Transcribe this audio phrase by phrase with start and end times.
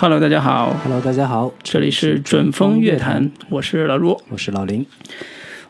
[0.00, 4.16] Hello，大家好，Hello，大家好，这里是准风乐坛，我是老卢。
[4.28, 4.86] 我是老林。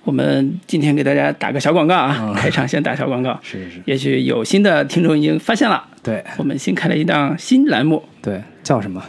[0.04, 3.40] 我们今天给大家打个小广告啊，开场先打小广告。
[3.42, 9.02] 是是是，也许有新的听众已经发现了，对我们新开了一档新栏目，对，叫什么？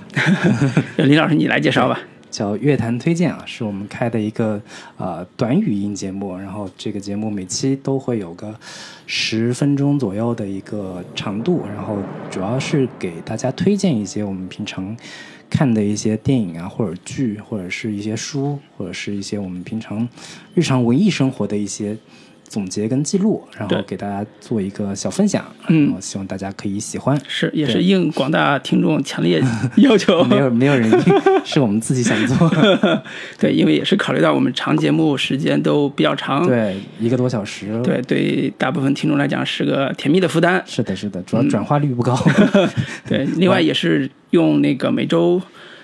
[0.95, 1.99] 林老师你来介绍吧。
[2.29, 4.61] 叫乐坛推荐啊，是我们开的一个
[4.97, 8.53] 呃短语音节目，然后这个节目每期都会有个
[9.05, 11.97] 十分钟左右的一个长度，然后
[12.29, 14.95] 主要是给大家推荐一些我们平常
[15.49, 20.07] 看的一些电影啊，或者剧，或者是一些书，或者是一些我们平常
[20.53, 21.97] 日常文艺生活的一些
[22.49, 27.17] 总结跟记录，然后给大家做一个小分享，嗯希望大家可以喜欢。
[27.27, 29.41] 是，也是应广大听众强烈
[29.77, 30.23] 要求。
[30.23, 30.91] 没有没有人
[31.45, 32.51] 是我们自己想做，
[33.39, 40.61] 对，因为也是考虑到我们长节目时间都比较长，对，一个多小时，对，对大部分听众来讲是个甜蜜的负担。
[40.65, 42.19] 是的，是的，主要转化率不高。
[43.07, 45.39] 对，另外也是用那个每周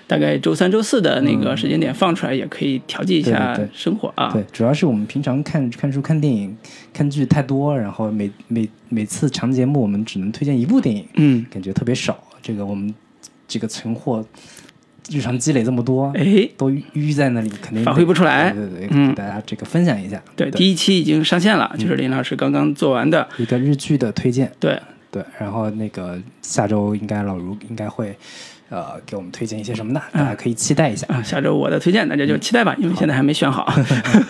[0.06, 4.30] 大概周三、周四的那个时间点放出来，也可以调剂一下生活啊。
[4.32, 6.56] 对，主要是我们平常看看书、看电影、
[6.92, 12.16] 看剧太多，然后每每每次长节目我们只能推荐一部电影，嗯，感觉特别少。
[12.40, 12.94] 这个我们
[13.48, 14.24] 这个存货
[15.10, 20.22] 日常积累这么多，哎，都淤在那里，肯定发挥不出来对对对，嗯给大家这个分享一下。
[20.36, 23.28] 对，第一期已经上线了，就是林老师刚刚做完的。
[23.38, 28.16] 一个日剧的推荐，对，对，然后那个下周应该老卢应该会。
[28.68, 30.02] 呃，给我们推荐一些什么呢？
[30.12, 31.06] 大家可以期待一下。
[31.08, 33.64] 啊，下周我的推荐大家就期待吧，因为现在还没选好。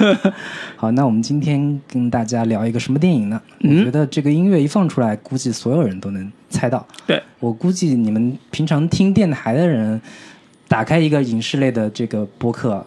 [0.77, 3.41] 好，那我们今天跟大家聊一个什么电影呢？
[3.61, 6.87] 嗯我觉得这个音乐一放出来，估计所有人都能猜到。
[7.07, 10.01] 对，我估计你们平常听电台的人，
[10.69, 12.85] 打开一个影视类的这个播客，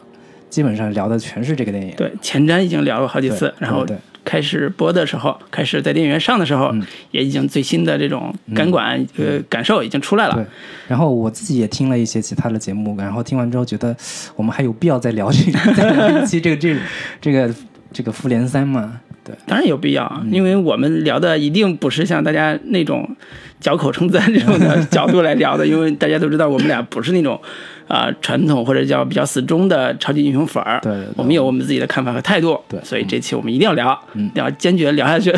[0.49, 1.93] 基本上聊的全是这个电影。
[1.95, 3.85] 对，前瞻已经聊了好几次，然后
[4.23, 10.45] 开始播的时候，开始在电影院上的时候，嗯也已经最新的这种感管、呃感受已经出来了对。
[10.87, 13.95] 然后我自己也听了一些其他的节目，然后听完之后觉得
[14.35, 16.79] 我们还有必要再聊这个，再聊一期 这个这个
[17.21, 17.53] 这个
[17.91, 18.99] 这个复联三嘛？
[19.23, 23.15] 对，当然有必要啊，嗯因为我们聊的一定不是像大家那种
[23.59, 27.39] 嚼口称赞这种的 角度来聊的，因为大家都知道我们俩不是那种
[27.89, 35.31] 啊、传统或者叫比较死忠的超级英雄粉儿，对对对我们有我们自己的看法和态度，对所以这期我们一定要聊，嗯要坚决聊下去，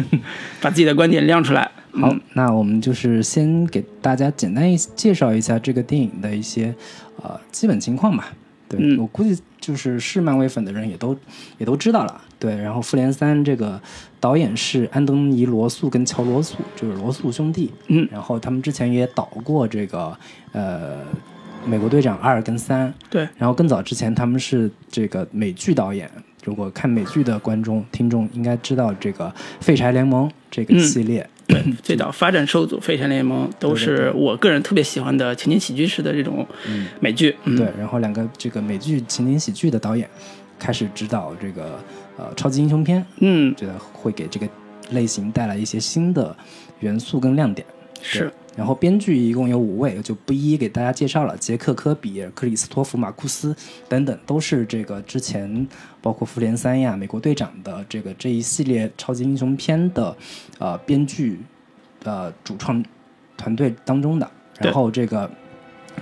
[0.62, 1.68] 把自己的观点亮出来。
[1.92, 6.72] 好，那我们就是先给大家简单一介绍一下这个电影的一些
[7.20, 8.32] 呃基本情况吧。
[8.68, 11.16] 对、嗯我估计就是是漫威粉的人也都
[11.56, 12.20] 也都知道了。
[12.38, 13.80] 对，然后《复联三》这个
[14.20, 17.72] 导演是安东尼·罗素跟乔·罗素，就是罗素兄弟。
[17.88, 20.16] 嗯，然后他们之前也导过这个
[20.52, 20.98] 呃
[21.68, 22.92] 《美国队长二》跟三。
[23.10, 26.10] 对，然后更早之前他们是这个美剧导演。
[26.44, 29.26] 如果看美剧的观众听众应该知道这个
[29.60, 31.28] 《废柴联盟》这个嗯系列。
[31.46, 36.46] 对，最早发展受阻《废柴联盟》都是我个人特别喜欢的情景喜剧式的这种
[37.00, 37.34] 美剧。
[37.44, 40.08] 嗯，对，然后两个这个美剧情景喜剧的导演
[40.58, 41.78] 开始指导这个
[42.16, 44.46] 呃超级英雄片，嗯，觉得会给这个
[44.90, 46.34] 类型带来一些新的
[46.80, 47.66] 元素跟亮点。
[48.02, 51.36] 是，然后编剧一共有五位，就不一一给大家介绍了。
[51.36, 53.54] 杰克·科比、克里斯托弗·马库斯
[53.88, 55.64] 等等，都是这个之前
[56.02, 60.16] 包括《复联三》呀、《美国队长》的这个这一系列超级英雄片的
[60.58, 61.38] 呃编剧
[62.02, 62.84] 呃主创
[63.36, 64.28] 团队当中的。
[64.58, 65.30] 然后这个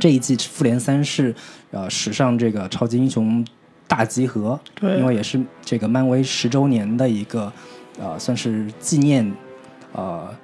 [0.01, 1.35] 这一季《复联三》是
[1.73, 3.47] 呃史上这个超级英雄
[3.87, 7.53] 大集合，对因为也是这个漫威十周年的一个
[8.01, 9.31] 呃算是纪念
[9.93, 10.35] 呃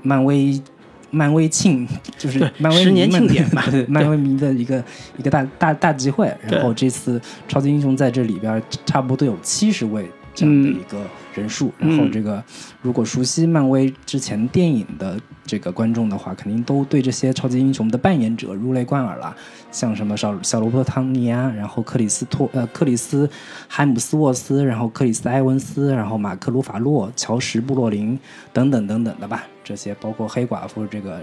[0.00, 0.62] 漫威。
[1.10, 3.48] 漫威庆就是漫威十年庆典
[3.88, 4.82] 漫威迷的一个
[5.16, 6.32] 一个大大大集会。
[6.42, 11.04] 然后这次超级英雄在这里边差不多有七十位这样的嗯一个
[11.34, 11.72] 人数。
[11.78, 12.42] 然后这个
[12.80, 19.34] 如果熟悉漫威之前电影的这个观众的话，肯定都对这些超级英雄的扮演者如雷贯耳了。
[19.72, 23.26] 像什么小小罗伯特·汤尼啊，然后克里斯托呃克里斯·
[23.68, 28.18] 海姆斯沃斯，然后克里斯·埃文斯，然后马克·鲁法洛、乔什·布洛林
[28.52, 29.44] 等等等等的吧。
[29.62, 31.20] 这些包括黑寡妇这个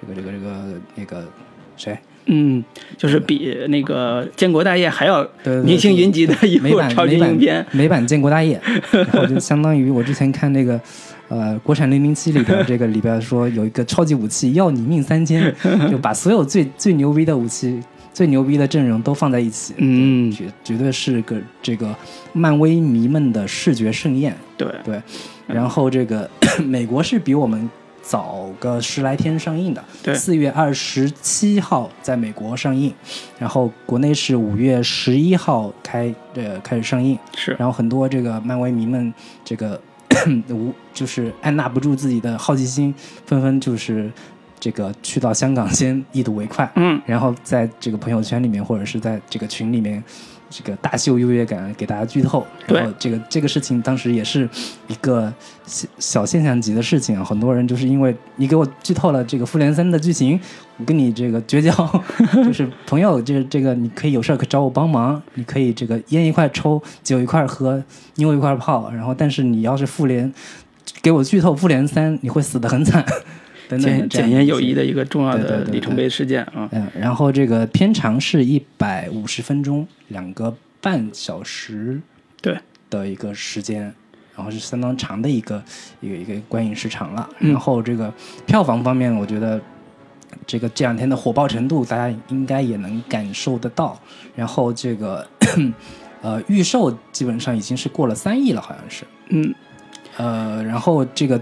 [0.00, 1.24] 这个这个这个这个那个
[1.76, 2.62] 谁，嗯，
[2.96, 5.26] 就是比那个建国大业还要
[5.64, 7.66] 明星云集的一美版部超级美版英雄片。
[7.72, 8.60] 美版建国大业，
[8.92, 10.80] 然后就相当于我之前看那个。
[11.28, 15.42] 呃，国产零零七里边这个里边说有一个超级武器要你命三千，
[15.90, 17.80] 就把所有最最牛逼的武器、
[18.12, 21.96] 最牛逼的阵容都放在一起，嗯，绝绝对是个这个
[22.34, 24.36] 漫威迷们的视觉盛宴。
[24.58, 25.02] 对，对，
[25.52, 26.28] 然后这个
[26.64, 27.68] 美国是比我们
[28.02, 32.92] 早个十来天上映的，对四月二十七号在美国上映，
[33.38, 39.12] 然后国内是五月十一号开呃开始上映，是，然后很多这个漫威迷们
[39.44, 39.80] 这个
[40.50, 42.92] 无就是按捺不住自己的好奇心，
[43.24, 44.10] 纷纷就是
[44.58, 50.02] 这个去到香港先一睹为快，嗯，然后在这个朋友圈里面或者是在这个群里面，
[50.52, 52.46] 这个大秀优越感，给大家剧透。
[52.66, 54.48] 对然后这个这个事情当时也是
[54.88, 55.32] 一个
[55.64, 60.38] 小小现象级的事情啊，很多人就是因为你给我剧透了这个复联三的剧情，
[60.76, 61.72] 我跟你这个绝交，
[62.44, 67.82] 就是朋友，就是这个你可以有事儿可找我帮忙，你可以这个烟一块抽，酒一块喝，
[68.16, 70.30] 妞一块泡，然后但是你要是复联
[71.00, 73.04] 给我剧透复联三，你会死得很惨。
[73.68, 76.68] 等等检检验友谊的一个重要的里程碑事件啊。
[76.72, 82.00] 嗯，然后这个片长是一百五十分钟，两个半小时
[82.40, 82.56] 对
[82.90, 83.82] 的一个时间，
[84.34, 85.62] 然后是相当长的一个
[86.00, 87.28] 一个一个观影时长了。
[87.40, 88.12] 嗯然后这个
[88.46, 89.60] 票房方面，我觉得
[90.46, 93.98] 这个这两天的火爆程度，大家应该也能感受得到。
[94.34, 95.26] 然后这个
[96.20, 99.04] 呃预售基本上已经是过了三亿了，好像是。
[99.28, 99.54] 嗯，
[100.16, 101.40] 呃，然后这个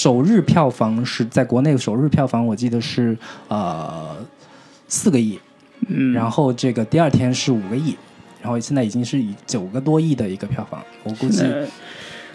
[0.00, 3.14] 首日票房是在国内首日票房，我记得是
[3.48, 4.16] 呃
[4.88, 5.38] 四个亿，
[5.88, 7.94] 嗯，然后这个第二天是五个亿，
[8.40, 11.66] 然后现在已经是以九个多亿的一个票房，我估计呃，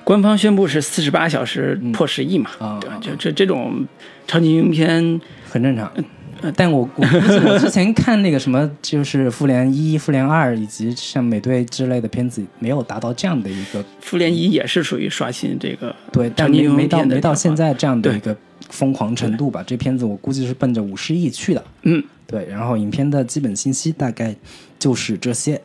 [0.04, 3.00] 官方宣布是四十八小时嗯破十亿嘛，啊对吧？
[3.02, 3.84] 就这这种
[4.28, 5.20] 超级英雄片，
[5.50, 5.92] 很正常。
[6.56, 18.36] 但我我估计我之前看那个什么，就是复联一、复联二以及像美队之类的片子，没有达到这样的一个复联一也是属于刷新这个对，但没没到没到现在这样的一个
[18.70, 19.64] 疯狂程度吧。
[19.66, 21.64] 这片子我估计是奔着五十亿去的。
[21.84, 24.36] 嗯，对，然后影片的基本信息大概
[24.78, 25.60] 就是这些，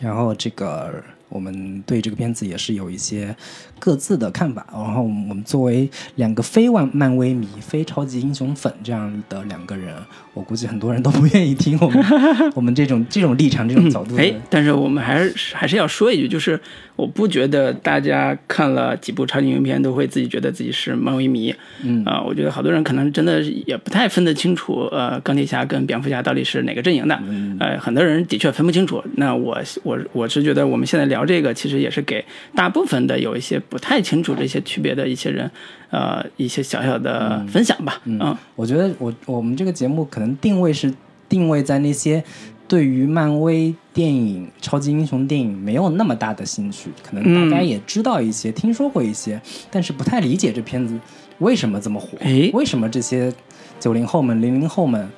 [0.00, 1.02] 然后这个
[1.34, 3.34] 我们对这个片子也是有一些
[3.80, 9.92] 各自的看法，然后我们作为两个非漫漫威迷、非超级英雄粉这样的两个人，
[10.32, 12.04] 我估计很多人都不愿意听我们
[12.54, 14.22] 我们这种这种立场、这种角度的。
[14.22, 16.58] 哎，但是我们还是还是要说一句，就是
[16.94, 21.52] 我不觉得大家看了几部超级英雄片都会自己觉得自己是漫威迷，
[21.82, 29.02] 嗯啊、我觉得好多人可能真的也不太分得清楚，呃，钢铁侠跟蝙蝠侠到底是哪个阵营的，嗯呃，很多人的确分不清楚。
[29.16, 32.24] 那我我我是觉得我们现在聊这个，其实也是给
[32.54, 35.50] 大部分的有一些不太清楚这些区别的一些人，
[35.90, 38.36] 呃，一些小小的分享吧，嗯。
[38.54, 40.92] 我觉得我我们这个节目可能定位是
[41.28, 42.22] 定位在那些
[42.66, 50.98] 对于漫威电影、超级英雄电影没有那么大的兴趣，可能大家也知道一些、听说过一些，但是不太理解这片子
[51.38, 52.50] 为什么这么火，诶。
[52.52, 53.32] 为什么这些
[53.78, 55.08] 九零后们、零零后们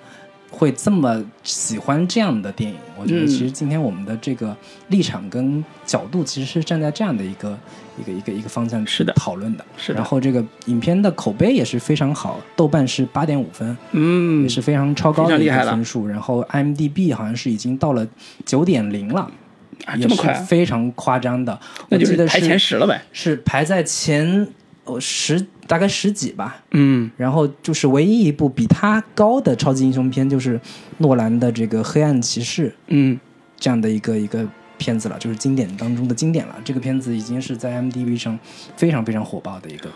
[0.56, 2.79] 会这么喜欢这样的电影。
[2.99, 4.56] 我觉得嗯其实今天我们的这个
[4.88, 7.58] 立场跟角度其实是站在这样的一个
[7.99, 9.64] 一个一个一个方向去是的讨论的。
[9.76, 16.06] 是的然后这个影片的口碑也是非常好，豆瓣是八点五分，嗯也，是非常超高的一个分数。
[16.06, 18.09] 然后 IMDB 好像是已经到了
[18.47, 19.31] 九点零了，
[19.85, 21.61] 啊，这么快啊，非常夸张的。
[21.91, 24.49] 那就我记得是排前十了呗，是排在前
[24.85, 26.62] 哦十大概十几吧。
[26.72, 30.60] 嗯然后就是唯一一部比它高的超级英雄片，就是
[30.98, 33.18] 诺兰的这个《黑暗骑士》嗯，
[33.58, 34.46] 这样的一个一个
[34.78, 36.56] 片子了，就是经典当中的经典了。
[36.64, 38.38] 这个片子已经是在 IMDB 上
[38.76, 39.90] 非常非常火爆的一个，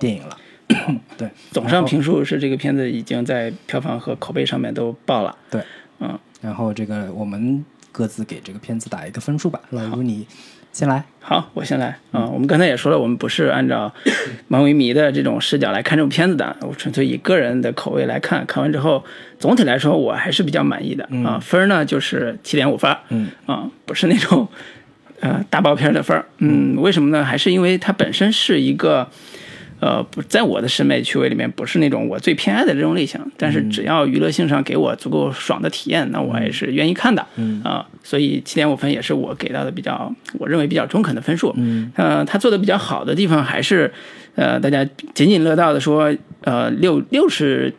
[0.00, 0.36] 电影了。
[1.18, 5.62] 对，总上评述是这个片子已经在票房和口碑上面都爆了，对，
[5.98, 9.60] 嗯，然后这个我们各自给这个片子打一个分数吧。
[9.70, 10.26] 老卢，你
[10.72, 11.04] 先来。
[11.20, 13.92] 好，我先来啊、我们刚才也说了，我们不是按照
[14.48, 18.44] 漫威迷的这种视角来看这部片子的，我纯粹以个人的口味来看。
[18.46, 19.04] 看完之后，
[19.38, 24.48] 总体来说我还是比较满意的啊、分呢就是七点五分儿，嗯啊、不是那种
[25.20, 26.26] 呃大爆片的分儿。
[26.38, 27.24] 嗯，为什么呢？
[27.24, 29.08] 还是因为它本身是一个。
[29.82, 33.20] 呃，不在我的审美趣味里面，不是那种我最偏爱的这种类型。
[33.36, 37.26] 但是只要娱乐性上给我足够爽的体验，那我也是愿意看的。
[37.34, 41.52] 嗯啊、所以七点五分也是我给到的比较，我认为比较中肯的分数。
[41.56, 43.92] 嗯呃，他做的比较好的地方还是，
[44.36, 44.84] 呃，大家
[45.14, 47.74] 津津乐道的说，呃，六六十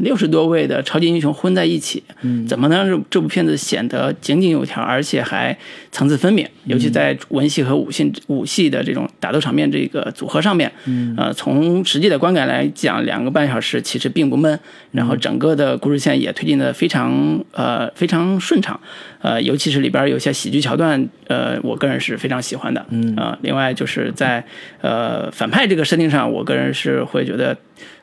[0.00, 5.56] 六十多位的超级英雄混在一起，嗯怎么能让这部片子显得井井有条，而且还
[5.90, 6.46] 层次分明？
[6.64, 14.58] 尤其在文戏和武戏武戏的这种打斗场面这个组合上面，嗯呃，从实际的观感来讲，两个半小时其实并不闷，
[14.90, 18.78] 然后整个的故事线也推进的非常呃非常顺畅，
[19.22, 24.44] 呃，尤其是里边有些喜剧桥段，呃，我个人是非常喜欢的，嗯呃，另外就是在
[24.80, 27.56] 呃反派这个设定上，我个人是会觉得。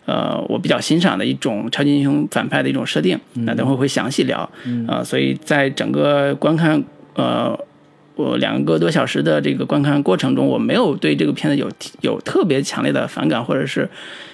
[0.06, 4.50] 呃，我比较欣赏的一种超级英雄反派的一种设定，那等会会详细聊。
[4.88, 6.84] 呃，所以在整个观看
[7.16, 7.58] 呃
[8.16, 13.90] 我两个多小时的这个观看过程中，我没有对这个片子有有特别强烈的反感，或者是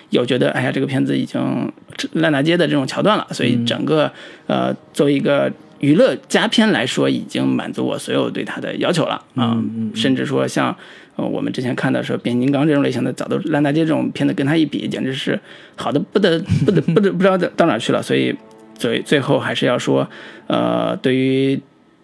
[0.09, 1.71] 有觉得哎呀这个片子已经
[2.13, 4.11] 烂大街的这种桥段了，所以整个
[4.47, 9.91] 呃作为一个娱乐佳片来说，已经满足我所有对它的要求了啊，嗯嗯。
[9.95, 10.75] 甚至说像
[11.19, 15.39] 呃我们之前看的时候，变形金刚这种类型的，早都烂大街这种片子跟他一比，简直是
[15.75, 18.01] 好的不得不得不得不知道到哪去了。
[18.01, 18.35] 所以
[18.75, 20.09] 最最后还是要说，
[20.47, 21.59] 呃，对于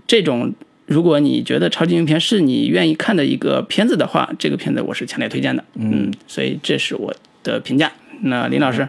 [0.05, 0.53] 这种。
[0.87, 5.63] 如果你觉得超级英雄片是你愿意看的一个片子的话，这个片子我是强烈推荐的。
[5.73, 7.91] 嗯，所以这是我的评价。
[8.21, 8.87] 那林老师，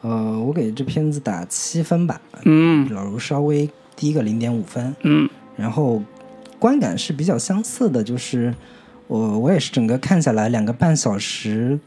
[0.00, 6.02] 呃，我给这片子打七分吧，嗯老卢稍微低个零点五分，嗯然后
[6.58, 8.54] 观感是比较相似的，就是
[9.08, 11.78] 我我也是整个看下来两个半小时，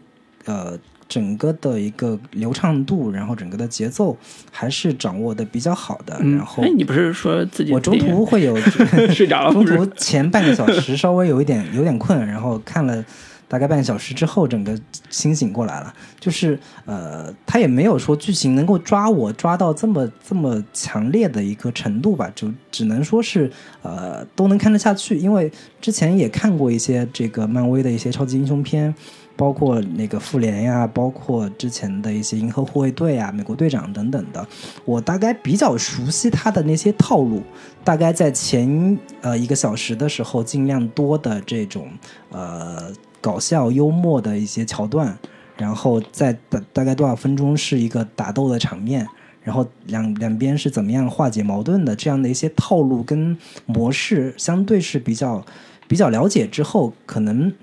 [0.46, 4.18] 呃，整个的一个流畅度，然后整个的节奏
[4.52, 6.18] 还是掌握的比较好的。
[6.22, 8.56] 嗯，然后哎，你不是说自己我中途会有
[9.14, 9.54] 睡着了？
[9.54, 13.04] 中途前半个小时稍微有一点有点困，然后看了
[13.52, 14.80] 大概半个小时之后，整个
[15.10, 15.94] 清醒过来了。
[16.22, 25.18] 就是呃，他也没有说剧情能够抓我抓到这么这么强烈的一个程度吧，就只能说是呃都能看得下去。
[25.18, 28.96] 因为之前也看过一些这个漫威的一些超级英雄片。
[29.38, 34.46] 包括那个复联呀，包括之前的一些银河护卫队啊、美国队长等等的，
[34.86, 37.42] 我大概比较熟悉他的那些套路。
[37.84, 41.88] 大概在前呃一个小时的时候，尽量多的这种
[42.30, 42.92] 呃
[43.22, 45.18] 搞笑幽默的一些桥段，
[45.56, 49.08] 然后在大大概多少分钟是一个打斗的场面，
[49.44, 55.46] 然后两两边是怎么样化解矛盾的，这样的一些套路跟模式，相对是比较
[55.88, 57.54] 比较了解之后，可能。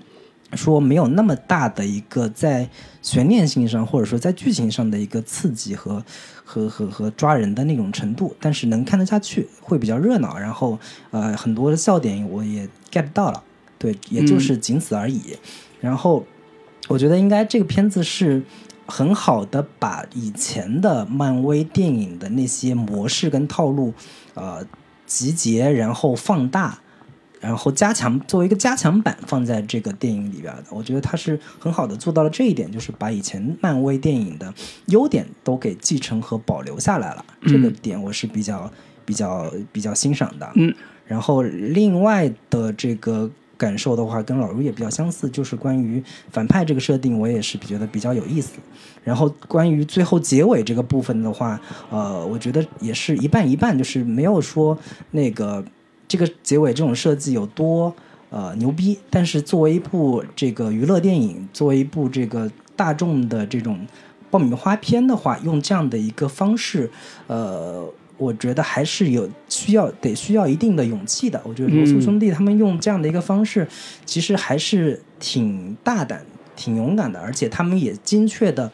[0.53, 2.67] 说没有那么大的一个在
[3.03, 6.03] 悬念性上，或者说在剧情上的一个刺激和
[6.43, 10.39] 和和和抓人的那种程度，但是能看得下去，会比较热闹。
[10.39, 10.79] 然后
[11.11, 13.43] 呃，很多的笑点我也 get 到了，
[13.79, 15.35] 对，也就是仅此而已。
[15.81, 16.23] 然后
[16.87, 18.43] 我觉得应该这个片子是
[18.85, 23.91] 很好的把以前的漫威电影的那些模式跟套路
[24.35, 24.63] 呃
[25.07, 26.77] 集结，然后放大。
[27.41, 34.53] 然后加强作为一个加强版放在这个电影里边的，我觉得它是很好的做到了这一点，就是把以前漫威电影的
[34.87, 37.23] 优点都给继承和保留下来了。
[37.43, 38.69] 这个点我是比较
[39.05, 40.51] 比较比较欣赏的。
[40.55, 48.53] 嗯，然后另外的这个感受的话，跟老卢也比较相似，就是关于反派这个设定，我也是觉得比较有意思。
[49.03, 51.61] 然后关于最后结尾这个部分的话，
[51.91, 54.75] 呃，我觉得也是一半一半，就是没有说
[55.11, 55.63] 那个。
[56.11, 57.93] 这个结尾这种设计有多
[58.31, 58.97] 呃牛逼？
[59.11, 63.85] 但是作为一部这个娱乐电影，作为一部这个大众的这种
[64.31, 66.89] 爆米花片的话，用这样的一个方式，
[67.27, 67.87] 呃，
[68.19, 71.41] 我觉得还是有需要得需要一定的勇气的。
[71.43, 73.67] 我觉得罗素兄弟他们用这样的一个方式，
[74.05, 76.23] 其实还是挺大胆、
[76.55, 78.71] 挺勇敢的，而且他们也精确的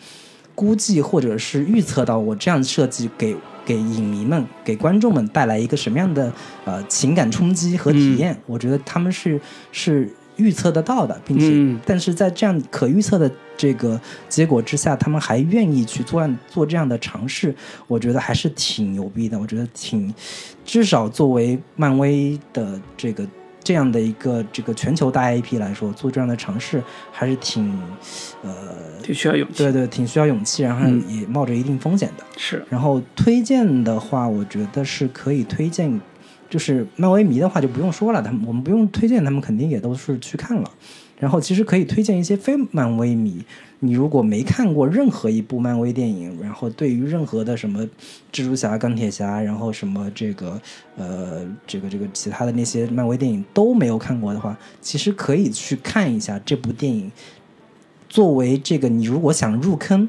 [0.53, 3.33] 估计或者是预测到我这样设计给。
[3.65, 6.31] 给影迷们、给观众们带来一个什么样的
[6.65, 8.39] 呃情感冲击和体验？
[8.45, 17.55] 我觉得他们是是预测得到的，并且，但是在这样可预测的这个结果之下，他们还愿意去做做这样的尝试，
[17.87, 19.39] 我觉得还是挺牛逼的。
[19.39, 20.13] 我觉得挺，
[20.65, 23.27] 至少作为漫威的这个。
[23.63, 27.75] 这样的一个这个全球大 IP 来说，做这样的尝试还是挺，
[28.43, 28.51] 呃，
[29.01, 29.57] 挺需要勇气。
[29.57, 32.23] 对对，挺需要勇气，然后也冒着一定风险的。
[32.37, 32.63] 是。
[32.69, 35.99] 然后推荐的话，我觉得是可以推荐，
[36.47, 40.69] 就是漫威迷的话就不用说了，他们我们不用推荐，他们肯定也都是去看了。
[41.17, 43.43] 然后其实可以推荐一些非漫威迷。
[43.79, 47.83] 你如果没看过任何一部漫威电影，然后对于任何的什么
[48.31, 50.59] 蜘蛛侠、钢铁侠，然后什么这个
[50.97, 57.11] 呃这个这个其他的那些漫威电影都没有看过的话，其实可以去看一下这部电影。
[58.07, 60.07] 作为这个，你如果想入坑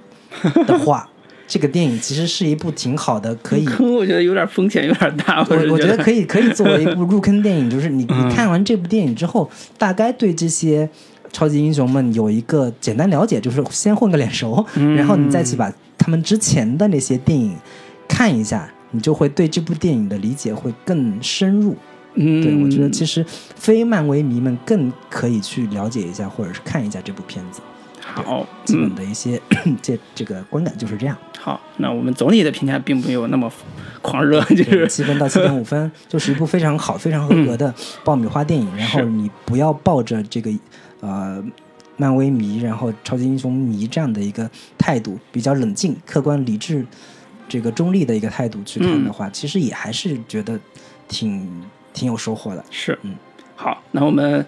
[0.66, 1.10] 的话，
[1.46, 3.64] 这个电影其实是一部挺好的，可以。
[3.66, 5.46] 坑我觉得有点风险，有点大。
[5.48, 10.88] 我我觉得可以可以作为一部入坑电影，就是你 你看完这部电影之后，大概对这些。
[11.32, 14.64] 超级英雄们有一个简单了解，就是先混个脸熟，
[14.96, 17.54] 然后你再去把他们之前的那些电影
[18.08, 21.76] 看一下，你就会对这部电影的理解会更深入。
[22.14, 27.60] 嗯，对我觉得其实非漫威迷们更可以去了解一下，或者是看一下这部片子。
[28.24, 29.40] 好，基本的一些
[29.82, 31.16] 这这个观感就是这样。
[31.38, 33.50] 好，那我们总体的评价并没有那么
[34.02, 37.72] 狂热，就是七分到七点五分，就是一部非常好、非常合格的
[38.04, 38.76] 爆米花电影。
[38.76, 40.50] 然后你不要抱着这个。
[41.00, 41.44] 呃，
[41.98, 46.84] 漫威迷，然后超级英雄迷这样的一个态度，比较冷静、客观、理智，
[47.46, 50.58] 这个中立的一个态度去看的话，其实也还是觉得
[51.06, 51.46] 挺
[51.92, 52.64] 挺有收获的。
[52.70, 53.14] 是，嗯，
[53.56, 54.44] 好，那我们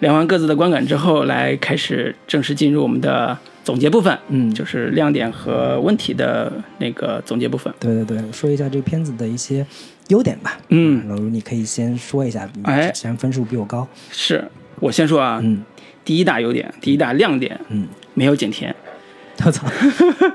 [0.00, 4.18] 聊完各自的观感之后，来开始正式进入我们的总结部分。
[4.28, 7.72] 嗯，就是亮点和问题的那个总结部分。
[7.78, 9.64] 对对对，说一下这个片子的一些
[10.08, 10.58] 优点吧。
[10.68, 13.86] 嗯，老卢，你可以先说一下，你哎之前分数比我高。
[14.10, 14.44] 是
[14.80, 15.64] 我先说啊，嗯
[16.04, 18.74] 第一大优点，第一大亮点，嗯，没有景甜。
[19.44, 19.66] 我操！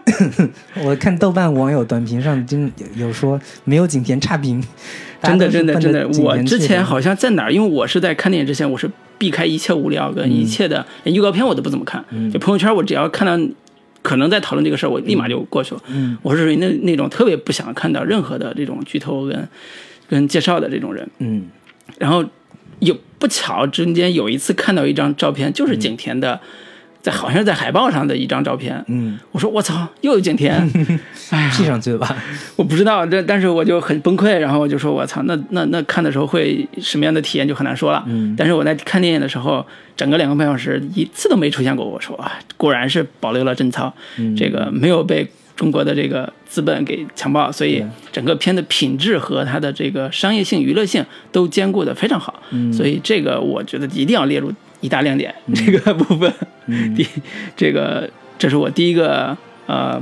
[0.83, 4.63] 我看豆瓣网友短评上经有有说没有景甜差评，
[5.23, 12.03] 真的，真的，真的，我之前好好像在哪儿，因为我是在看电影之前，我是避开一切无聊跟一切的，连预告片我都不怎么看。
[12.09, 13.53] 嗯就朋友圈，我只要看到
[14.01, 15.81] 可能在讨论这个事儿，我立马就过去了。
[15.87, 19.47] 嗯我是属于那那种特别不想看到任何的这种剧透跟
[20.09, 21.09] 跟介绍的这种人。
[21.19, 21.47] 嗯
[21.97, 22.23] 然后
[22.79, 26.39] 有不巧中间有一次看到一张照片，就是景甜的，
[27.01, 28.83] 在好像是在海报上的一张照片。
[28.87, 30.55] 嗯，我说我操，又有景甜，
[31.31, 32.15] 哎呀，P 上去了吧？
[32.55, 38.03] 我不知道，但但是我就很崩溃，然后我就说我操，那那那看的时候会什么样的体验就很难说了。
[38.07, 41.85] 嗯但是我在看电影的时候，整个两个半小时一次都没出现过。
[41.85, 52.41] 我说啊，果然是保留了贞操，嗯这个没有被中国的这个资本给强暴，所以整个片的品质和它的这个商业性、娱乐性都兼顾的非常好。
[52.51, 52.71] 嗯。
[52.71, 56.31] 所以这个我觉得一定要列入一大亮点，这个部分。
[56.67, 56.93] 嗯。
[56.95, 57.05] 第
[57.55, 59.35] 这个这是我第一个
[59.65, 60.01] 呃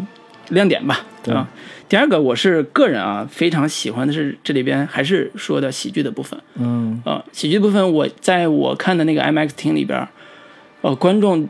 [0.49, 1.05] 亮点吧。
[1.23, 1.33] 对。
[1.33, 1.49] 啊。
[1.87, 6.37] 第二个我是个人啊非常喜欢的是这里边还是说的喜剧的部分。
[6.55, 7.01] 嗯。
[7.05, 10.05] 啊、喜剧部分我在我看的那个 IMAX 厅里边，
[10.81, 11.47] 呃，观众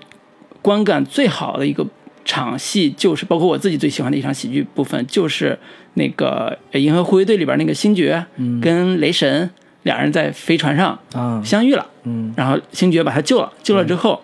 [0.62, 1.88] 观感最好的一个
[2.26, 5.58] 场戏就是包括我自己最喜欢的一场喜剧部分，就是
[5.94, 8.60] 那个呃《银河护卫队》里边那个星爵嗯。
[8.60, 9.50] 跟雷神
[9.84, 11.42] 俩人在飞船上啊。
[11.46, 11.88] 相遇了。
[12.04, 12.34] 嗯。
[12.36, 14.22] 然后星爵把他救了，救了之后，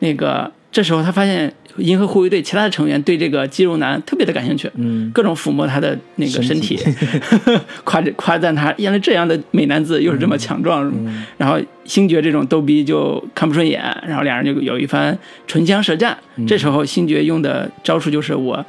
[0.00, 6.84] 那个这时候他发现银河护卫队其他的成员对这个肌肉男特别的感兴趣，嗯各种抚摸他的那个身身体体，
[7.84, 16.16] 夸夸夸赞他，原来这样的美男子又是这么强壮，嗯然后星爵这种逗逼就看不顺眼，然后俩人就有一番唇枪舌战。
[16.36, 18.64] 嗯这时候星爵用的招数就是我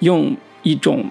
[0.00, 1.04] 用一种。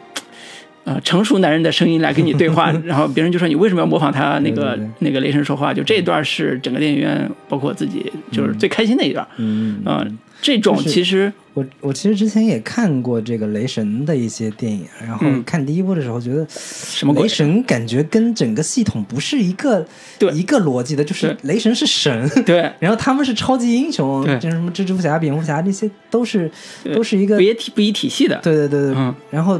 [0.87, 5.73] 呃，成熟男人的声音来跟你对话， 然后别人就说你为什么要模仿他那个那个雷神说话？
[5.73, 9.27] 就这一段是整个电影院，包括我自己，就是最开心的一段。
[9.35, 15.43] 嗯嗯、这种其实我我其实之前也看过这个雷神的一些电影，然后嗯。
[15.43, 19.85] 看第一部的时候觉得什么雷神感觉跟整个系统不是一个
[20.17, 20.31] 对。
[20.31, 22.71] 一个逻辑的，就是雷神是神，对。
[22.79, 24.39] 然后他们是超级英雄，对。
[24.39, 26.49] 就是什么蜘蛛侠、蝙蝠侠这些都是
[26.95, 28.39] 都是一个不一体不一体系的。
[28.41, 29.13] 对对对对，嗯。
[29.29, 29.59] 然后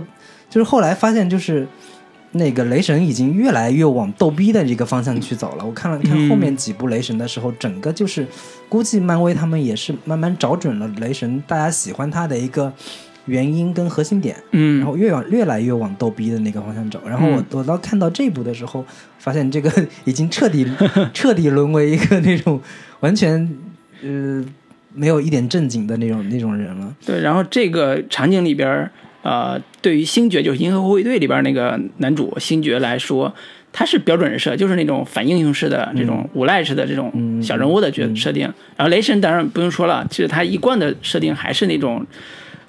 [0.50, 1.68] 就是后来发现就是。
[2.34, 5.66] 那个雷神已经越来越往逗逼的这个方向去走了。
[5.66, 8.28] 我看了看嗯后面几部雷神的时候，整个就是
[8.68, 12.72] 估计漫威他们也是慢慢找准了雷神大家喜欢他的一个
[13.26, 17.02] 原因跟核心点，嗯，然后越往越来越往逗逼的那个方向走。
[17.08, 18.86] 然后我、嗯我到看到这部的时候，
[19.18, 19.72] 发现这个
[20.04, 20.68] 已经彻底
[21.14, 22.62] 彻底沦为一个那种
[23.00, 23.50] 完全
[24.04, 24.44] 呃
[24.94, 26.94] 没有一点正经的那种那种人了。
[27.06, 28.92] 对，然后这个场景里边儿，
[29.28, 33.36] 呃，对于星爵就是《银河护卫队》里边那个男主星爵来说，
[33.74, 38.44] 他是标准人设，就是那种反英雄式的这种无赖式的这种小人物的角设定。
[38.78, 42.08] 然后雷神当然不用说了，其实他一贯的设定还是那种，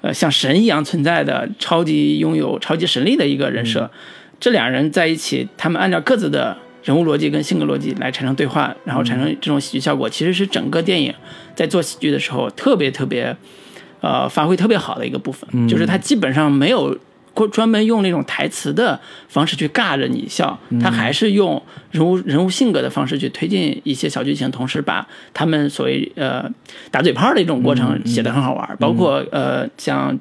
[0.01, 3.89] 呃，像神一样存在的超级拥有超级神力的一个人设。
[4.37, 11.13] 这两人在一起，他们按照各自的人物逻辑跟性格逻辑来产生对话，然后产生这种喜剧效果，其实是整个电影
[11.55, 13.33] 在做喜剧的时候特别特别，
[14.01, 16.97] 呃，发挥特别好的一个部分，就是他基本上没有
[17.35, 26.49] 专专门用那种台词的方式去尬着你笑，他还是用人物人物性格的方式去推进一些小剧情，同时把他们所谓呃
[26.91, 30.17] 打嘴炮的一种过程写得很好玩，包括呃像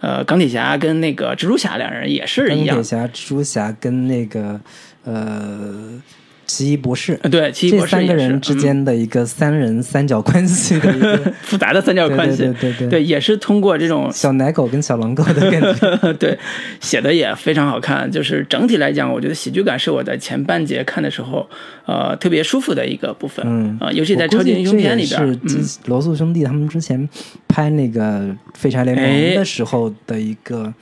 [0.00, 2.76] 呃钢铁侠跟那个蜘蛛侠两人也是一样。
[2.76, 4.60] 钢铁，侠、蜘蛛侠跟那个
[5.04, 6.00] 呃
[6.46, 16.12] 奇异博士，呃对，奇异这博士三个人之嗯间的一个三人三角关系的一个 复杂的三角关系，对对对也是通过这种小奶狗跟小狼狗的感觉。
[16.14, 16.38] 对，
[16.80, 18.10] 写的也非常好看。
[18.10, 21.48] 就是整体来讲，我觉得喜剧感是我在前半节看的时候，
[21.86, 23.44] 呃，特别舒服的一个部分。
[23.46, 27.08] 嗯啊、尤其在超级英雄片里边，嗯是罗素兄弟他们之前
[27.48, 28.20] 拍那个
[28.54, 30.72] 《废柴联盟哎》的时候的一个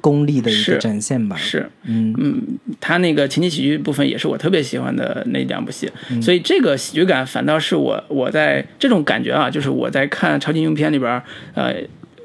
[0.00, 1.36] 功力的一个展现吧。
[1.36, 2.42] 是，嗯嗯，
[2.80, 11.22] 他那个情景喜剧部分也是我特别喜欢的那两部戏，嗯所以这个喜剧感反倒是我我在这种感觉啊，就是我在看超级英雄片里边，
[11.54, 11.74] 呃。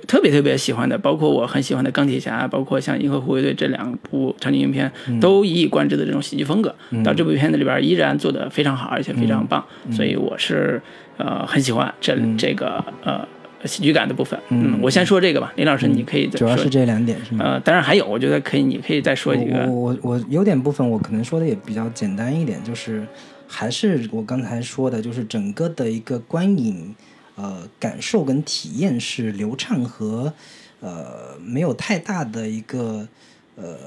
[0.07, 5.19] 特别特别喜欢的，包括我很喜欢的钢铁侠，包括像银河护卫队这两部超级英雄片，嗯。
[5.19, 10.79] 都一以贯之的这种喜剧风格，到这部片子里边依然做得非常好，而且非嗯常棒，所以我是
[11.17, 13.27] 呃很喜欢这、这个呃
[13.65, 14.39] 喜剧感的部分。
[14.49, 16.39] 嗯，我先说这个吧，林老师你可以再说。
[16.39, 17.45] 主要是这两点是吗？
[17.45, 19.65] 呃，当然还有，我觉得可以，你可以再说一个。
[19.67, 23.05] 我我有点部分我可能说的也比较简单一点，就是
[23.47, 26.93] 还是我刚才说的，就是整个的一个观影
[27.35, 30.33] 呃感受跟体验是流畅和
[30.79, 33.07] 呃没有太大的一个
[33.55, 33.77] 呃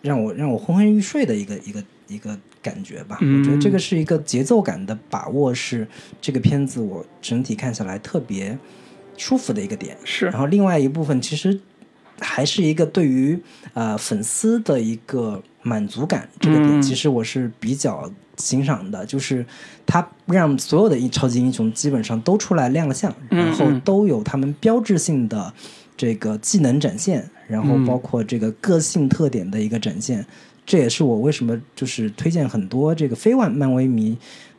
[0.00, 3.18] 让我让我昏昏欲睡的一个一个一个感觉吧。
[3.20, 5.86] 嗯我觉得这个是一个节奏感的把握，是
[6.20, 8.56] 这个片子我整体看下来特别
[9.16, 9.96] 舒服的一个点。
[10.04, 11.60] 是然后另外一部分其实
[12.20, 13.38] 还是一个对于
[13.74, 19.44] 呃粉丝的一个满足感，这个点嗯其实我是比较欣赏的，就是
[19.84, 25.52] 他让所有的超级英雄基本上都出来亮了相，嗯然后嗯都有他们标志性的
[25.96, 30.24] 这个技能展现，然后嗯包括这个个性特点的一个展现。
[30.64, 34.16] 这也是我为什么就是推荐很多这个非漫漫威迷，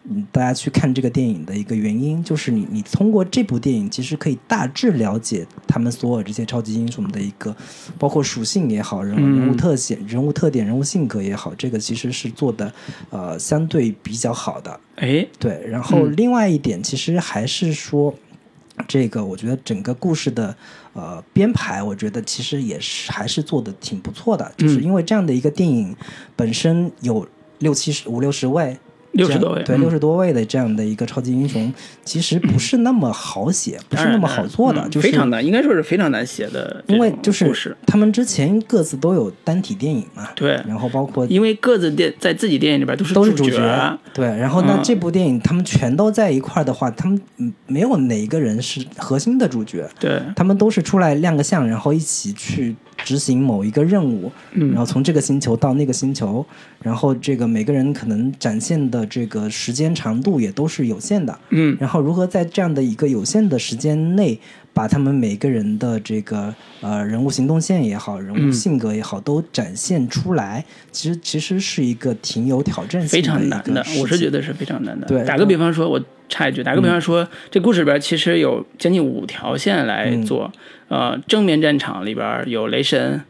[0.10, 7.56] 嗯，大家去看这个电影的一个原因，就是你你通过这部电影，其实可以大致了解他们所有这些超级英雄的一个，
[7.98, 9.40] 包括属性也好，人物嗯。
[9.40, 12.72] 人物特写、人物特点、人物性格也好，这个其实是做的
[13.10, 14.78] 呃相对比较好的。
[14.98, 16.14] 哎，对，然后嗯。
[16.18, 18.14] 另外一点，其实还是说，
[18.88, 20.56] 这个我觉得整个故事的
[20.94, 25.96] 呃编排，我觉得其实也是还是做的挺不错的，就是嗯因为这样的一个电影
[26.36, 27.28] 本身有
[27.60, 28.78] 六七十五六十位。
[29.14, 29.82] 六十多位，对，嗯。
[29.82, 31.74] 六十多位的这样的一个超级英雄，
[32.06, 44.26] 其实不是那么好写，不是那么好做的，嗯就是非常难，应该说是非常难写的因为就是他们之前各自都有单体电影嘛，对，然后包括因为各自电在自己电影里边都是都是主主角，对。
[44.26, 44.84] 然后呢，嗯。
[44.84, 54.70] 这部电影他们全都在一块儿的话，他们嗯没有哪一个人是核心的主角，对，他们都是出来亮个相，然后一起去执行某一个任务，嗯。
[54.70, 56.46] 然后从这个星球到那个星球，
[56.82, 61.78] 然后这个每个人可能展现的这个时间长度也都是有限的，嗯。
[61.80, 64.40] 然后如何在这样的一个有限的时间内，
[64.74, 75.08] 把他们每个人的这个呃人物行动线也好，人物嗯性格也好，都展现出来，其实其实是一个挺有挑战性非常难的我是觉得是非常难的。
[75.08, 80.24] 对打个比方说，我插一句，打个比方说，这故事里边其实有将近五条线来嗯。
[80.26, 80.52] 做。
[80.88, 83.22] 呃，正面战场里边有雷神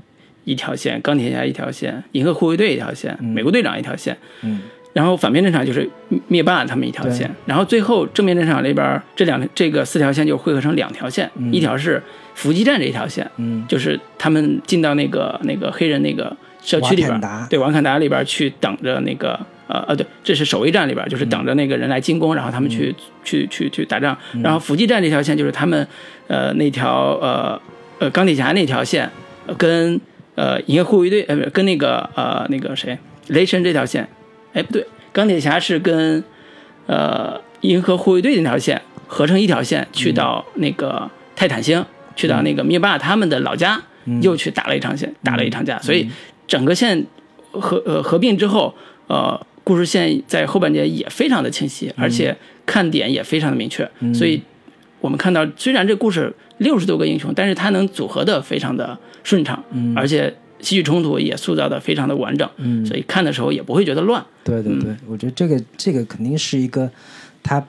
[0.44, 4.18] 一条线，钢铁侠一条线，银河护卫队一条线，美国队长一条线。
[4.42, 4.60] 嗯
[4.94, 5.90] 然后反面战场就是
[6.28, 12.00] 灭霸他们一条线，然后最后正面战场里边这两这个四条线就汇合成两条线，一条是
[12.36, 19.40] 伏击战这一条线，嗯就是他们进到那个那个黑人那个社区里边对瓦坎达里边去等着那个
[19.74, 24.16] 呃呃对，这是守卫战里边，就是等着那个人来进攻，然后他们去、去去去打仗。
[24.44, 25.88] 然后伏击战这条线就是他们
[26.28, 27.60] 呃那条呃
[27.98, 29.10] 呃钢铁侠那条线
[29.48, 30.00] 呃跟
[30.36, 32.96] 呃银河护卫队呃不是跟那个呃那个谁
[33.30, 34.08] 雷神这条线，
[34.54, 36.24] 哎不对，钢铁侠是跟
[36.86, 41.84] 呃银河护卫队那条线合成一条线，去到那个泰坦星，
[42.16, 43.82] 去到那个灭霸他们的老家，
[44.22, 46.08] 又去打了一场线，打了一场架，所以
[46.48, 47.08] 整个线
[47.52, 48.76] 合呃合并之后，
[49.08, 54.42] 呃，故事线在后半截也非常的清晰，而且看点也非常的明确，所以
[55.00, 59.64] 我们看到虽然这故事六十多个英雄，但是它能组合的非常的顺畅，
[59.96, 62.86] 而且戏剧冲突也塑造的非常的完整，嗯。
[62.86, 64.22] 所以看的时候也不会觉得乱。
[64.22, 66.92] 嗯对对对，我觉得这个这个肯定是一个，
[67.42, 67.66] 它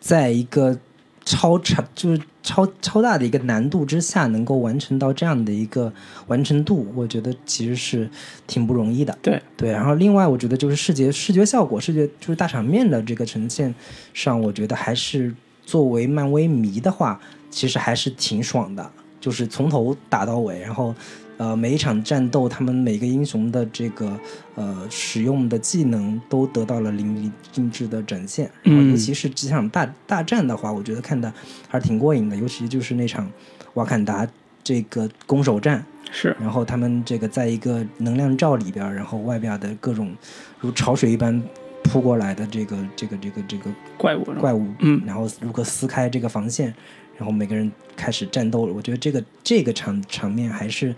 [0.00, 0.76] 在一个
[1.24, 5.92] 超长就是超超大的一个难度之下，能够完成到这样的一个
[6.26, 8.08] 完成度，我觉得其实是
[8.46, 9.16] 挺不容易的。
[9.20, 13.74] 对对，然后另外我觉得就是视觉视觉效果、视觉就是大场面的这个呈现
[14.14, 20.94] 上，我觉得还是作为漫威迷的话，其实还是挺爽的，就是从头打到尾，然后
[21.40, 24.12] 呃每一场战斗，他们每个英雄的这个
[24.56, 28.90] 呃使用的技能都得到了淋漓尽致的展现，嗯。
[28.90, 31.32] 尤其是几场大大战的话，我觉得看的
[31.66, 33.26] 还是挺过瘾的，尤其就是那场
[33.72, 34.28] 瓦坎达
[34.62, 35.82] 这个攻守战。
[36.12, 40.14] 是，然后他们这个在一个能量罩里边，然后外边的各种
[40.58, 41.42] 如潮水一般
[41.84, 45.00] 扑过来的这个这个这个这个怪物怪物，嗯。
[45.06, 46.74] 然后如何撕开这个防线，
[47.20, 48.72] 然后每个人开始战斗了。
[48.72, 50.94] 我觉得这个这个场场面还是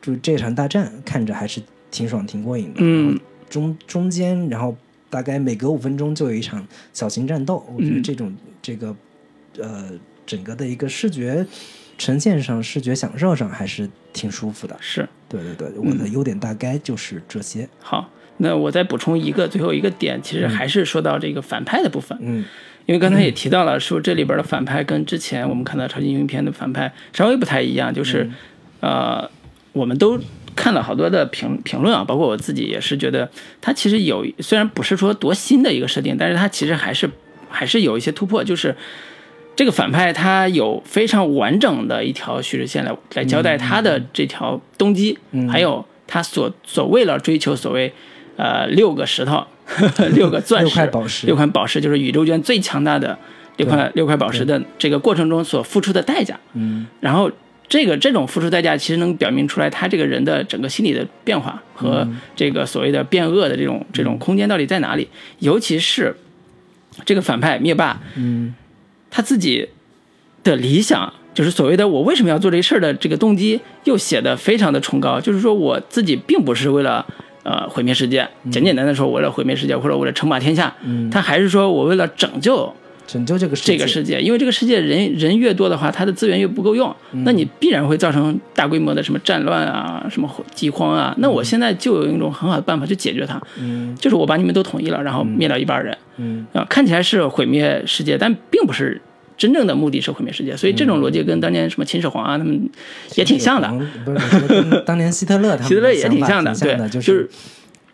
[0.00, 1.60] 就是这场大战看着还是
[1.90, 2.78] 挺爽挺过瘾的。
[2.80, 4.74] 嗯中中间然后
[5.10, 8.96] 大概每隔五分钟就有一场小型战斗，我觉得嗯这种这个
[9.58, 9.90] 呃
[10.24, 11.46] 整个的一个视觉
[11.98, 14.74] 呈现上、视觉享受上还是挺舒服的。
[14.80, 15.06] 是。
[15.28, 17.68] 对对对，我的优点大概就是这些。
[17.80, 22.44] 好，那我再补充一个最后一个点，其实还是说到这个反派的部分，嗯
[22.86, 28.30] 因为刚才也提到了，说这里边的反派跟之前我们看到超级英雄片的反派稍微不太一样，就是，
[28.80, 29.30] 呃，
[29.72, 30.18] 我们都
[30.54, 37.10] 看了好多的评评论啊，包括我自己也是觉得，它其实有虽然不是说多新的一个设定，但是它其实还是
[37.50, 38.74] 还是有一些突破，就是。
[39.56, 45.18] 这个反派他有非常完整的一条叙事线来来交代他的这条动机，
[45.50, 47.90] 还有他所所为了追求所谓
[48.36, 49.46] 呃六个石头、
[50.14, 53.18] 六个钻石、六块宝石六块宝石就是宇宙间最强大的
[53.56, 56.38] 六块六块宝石的这个过程中所付出的代价。
[56.54, 57.30] 嗯然后
[57.68, 65.08] 这个这种付出代价，其实能表明出来他这个人的整个心理的变化和这个所谓的变恶的这种这种空间到底在哪里。
[65.40, 66.16] 尤其是
[67.04, 68.54] 这个反派灭霸，嗯
[69.10, 69.68] 他自己
[70.44, 75.20] 的理想，就是所谓的我为什么要做这事儿的这个动机，又写的非常的崇高。
[75.20, 77.04] 就是说我自己并不是为了
[77.46, 82.74] 呃毁灭世界，简简单单说为了毁灭世界或者为了称霸天下，嗯，他还是说我为了拯救
[83.06, 86.92] 拯救这个世界这个世界，因为这个世界人人越多的话，它的资源越不够用，
[87.24, 91.14] 那你必然会造成大规模的什么战乱啊、什么饥荒啊。
[91.18, 93.94] 那我现在就有一种很好的办法去解决它，嗯。
[93.94, 96.44] 就是我把你们都统一了，然后灭掉一半人嗯。
[96.52, 99.00] 啊，看起来是毁灭世界，但并不是
[99.36, 100.56] 真正的目的是毁灭世界。
[100.56, 102.68] 所以这种逻辑跟当年什么秦始皇啊他们
[103.14, 103.68] 也挺像的。
[104.04, 107.28] 不是 当年希特勒他们希特勒也挺像的挺像的，对就是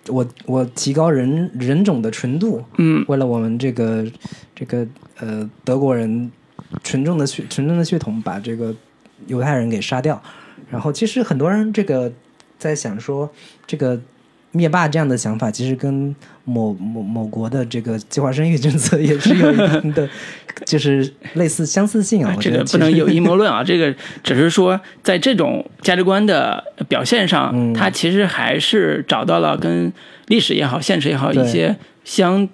[0.08, 4.04] 我我提高人人种的纯度，嗯为了我们这个
[4.54, 4.86] 这个
[5.18, 6.30] 呃德国人
[6.82, 8.74] 纯正的血纯正的血统，把这个
[9.26, 10.20] 犹太人给杀掉。
[10.70, 12.10] 然后其实很多人这个
[12.58, 13.30] 在想说，
[13.66, 14.00] 这个
[14.52, 20.08] 灭霸这样的想法，其实跟某某某国的这个计划生育政策也是有一定的，
[20.66, 22.32] 就是类似相似性啊。
[22.36, 29.92] 我这个不能有阴谋论啊，这个只是说在这种价值观的表现上，嗯它其实还是找到了跟
[30.26, 32.48] 历史也好、现实也好一些相。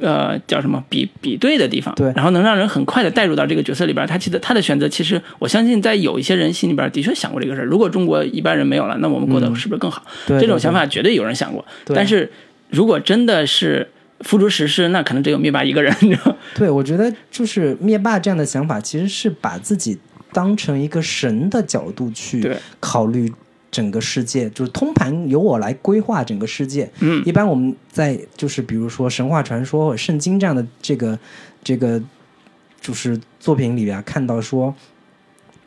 [0.00, 4.04] 呃，叫什么比比对的地方，对然后能让人很快的带入到这个角色里边。
[4.08, 7.64] 他其实他的选择，其实我相信在有一些人心里边的确想过这个事儿。
[7.64, 10.02] 如果中国一般人没有了，那我们过得是不是更好？
[10.26, 11.64] 对对这种想法绝对有人想过。
[11.86, 12.28] 对但是
[12.74, 13.88] 如果真的是
[14.20, 15.94] 付诸实施，那可能只有灭霸一个人？
[16.54, 19.98] 对，我觉得就是灭霸这样的想法，其实是把自己
[20.32, 23.32] 当成一个神的角度去考虑
[23.70, 26.90] 整个世界，就是通盘由我来规划整个世界。
[27.00, 31.18] 嗯一般我们在就是比如说神话传说、或者圣经这样的这个
[31.62, 32.02] 这个
[32.80, 34.74] 就是作品里边看到说。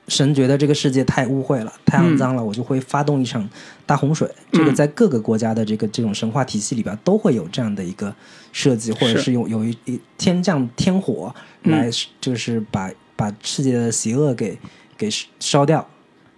[0.07, 3.47] 神觉得这个世界太污秽了，太肮脏了，我就会发动一场
[3.85, 4.29] 大洪水。
[4.51, 8.13] 这个嗯在各个国家的这个这种神话体系里边都会有这样的一个
[8.53, 11.89] 设计，或者是是有有一一天降天火嗯来，
[12.21, 14.57] 就是把、把世界的邪恶给
[14.97, 15.85] 给烧掉。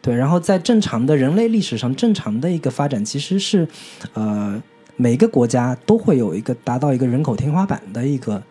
[0.01, 3.67] 对，然后在正常的人类历史上，正常的一个发展其实是，
[4.13, 4.63] 呃，
[4.95, 8.41] 每个国家都会有一个达到一个人口天花板的一个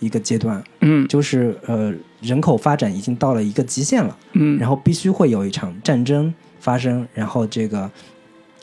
[0.00, 7.90] 一个阶段，嗯就是呃人口发展已经到了一个极限了，嗯，然后必须会有一场战争发生，然后这个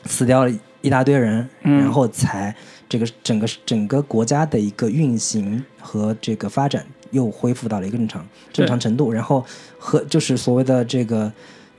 [0.04, 1.78] 死掉了一大堆人，嗯。
[1.78, 2.54] 然后才
[2.88, 9.44] 这个整个整个国家的一个运行和这个发展又恢复到了一个正常正常程度，然后
[9.78, 11.32] 和就是所谓的这个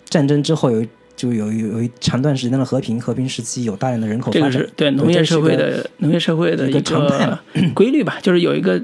[0.06, 0.86] 战争之后有
[1.16, 7.40] 就有有有一长段时间的和平，和平时期有大量的人口这个发展，是对农业社会的农业社会的一个常态嘛
[7.74, 8.82] 规律吧，就是有一个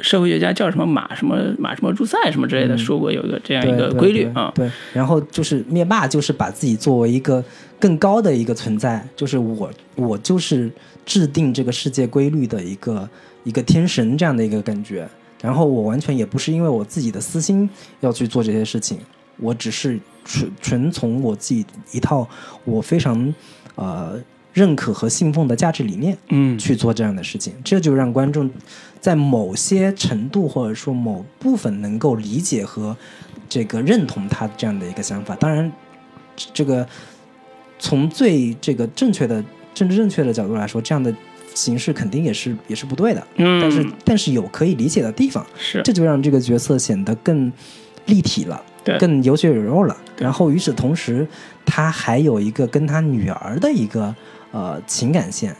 [0.00, 4.52] 社会学家叫什么马什么马什么朱塞什么之类的，嗯说过有一个这样一个规律啊。
[4.54, 7.42] 对，然后就是灭霸，就是把自己作为一个
[7.78, 10.70] 更高的一个存在，就是我我就是
[11.04, 13.08] 制定这个世界规律的一个
[13.44, 15.08] 一个天神这样的一个感觉。
[15.42, 17.68] 然后我完全也不是因为我自己的私心
[18.00, 18.98] 要去做这些事情，
[19.36, 22.26] 我只是纯纯从我自己一套
[22.64, 23.34] 我非常
[23.74, 24.18] 呃
[24.54, 28.50] 认可和信奉的价值理念嗯，去做这样的事情，这就让观众
[29.04, 32.96] 在某些程度或者说某部分能够理解和
[33.50, 35.36] 这个认同他这样的一个想法。
[35.36, 35.70] 当然，
[36.54, 36.88] 这个
[37.78, 41.14] 从最这个正确的政治正确的角度来说，这样的
[41.54, 43.22] 形式肯定也是也是不对的。
[43.36, 47.52] 嗯，但是但是有可以理解的地方，是这就让这个角色显得更
[48.06, 48.62] 立体了。
[48.82, 49.94] 对更有血有肉了。
[50.16, 51.28] 然后与此同时，
[51.66, 54.16] 他还有一个跟他女儿的一个
[54.50, 55.54] 呃情感线。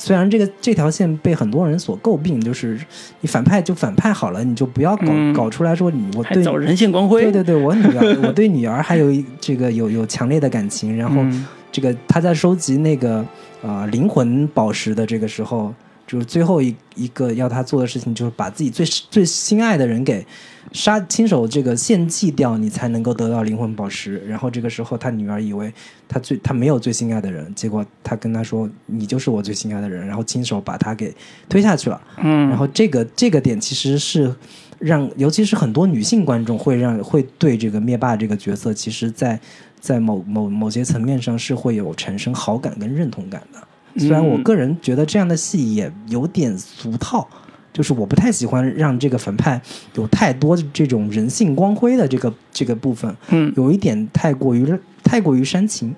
[0.00, 2.78] 虽然这个这条线被很多人所诟病，就是
[3.20, 7.22] 你反派就反派好了，你就不要搞、嗯搞出来说你我对人性光辉。
[7.24, 13.24] 对对对，我女儿 我对女儿还有一这个有有强烈的感情，然后嗯这个他在收集那个
[13.60, 15.74] 呃灵魂宝石的这个时候，
[16.08, 20.26] 就是最后一一个要他做的事情，就是把自己最最心爱的人给
[20.72, 24.18] 杀，亲手这个献祭掉，你才能够得到灵魂宝石。
[24.26, 25.70] 然后这个时候，他女儿以为
[26.08, 31.14] 他最他没有最心爱的人，结果他跟他说：“你就是我最心爱的人。”然后亲手把他给
[31.46, 32.00] 推下去了。
[32.16, 34.34] 嗯，然后这个这个点其实是
[34.78, 39.38] 让，尤其是很多女性观众会让会对这个灭霸这个角色，其实在
[39.78, 43.67] 在某某某些层面上是会有产生好感跟认同感的。
[43.98, 44.42] 虽然我嗯。
[44.42, 47.28] 个人觉得这样的戏也有点俗套，
[47.72, 49.60] 就是我不太喜欢让这个反派
[49.94, 53.52] 有太多这种人性光辉的这个这个部分，嗯。
[53.56, 54.66] 有一点太过于
[55.02, 55.94] 太过于煽情。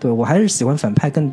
[0.00, 1.32] 对我还是喜欢反派更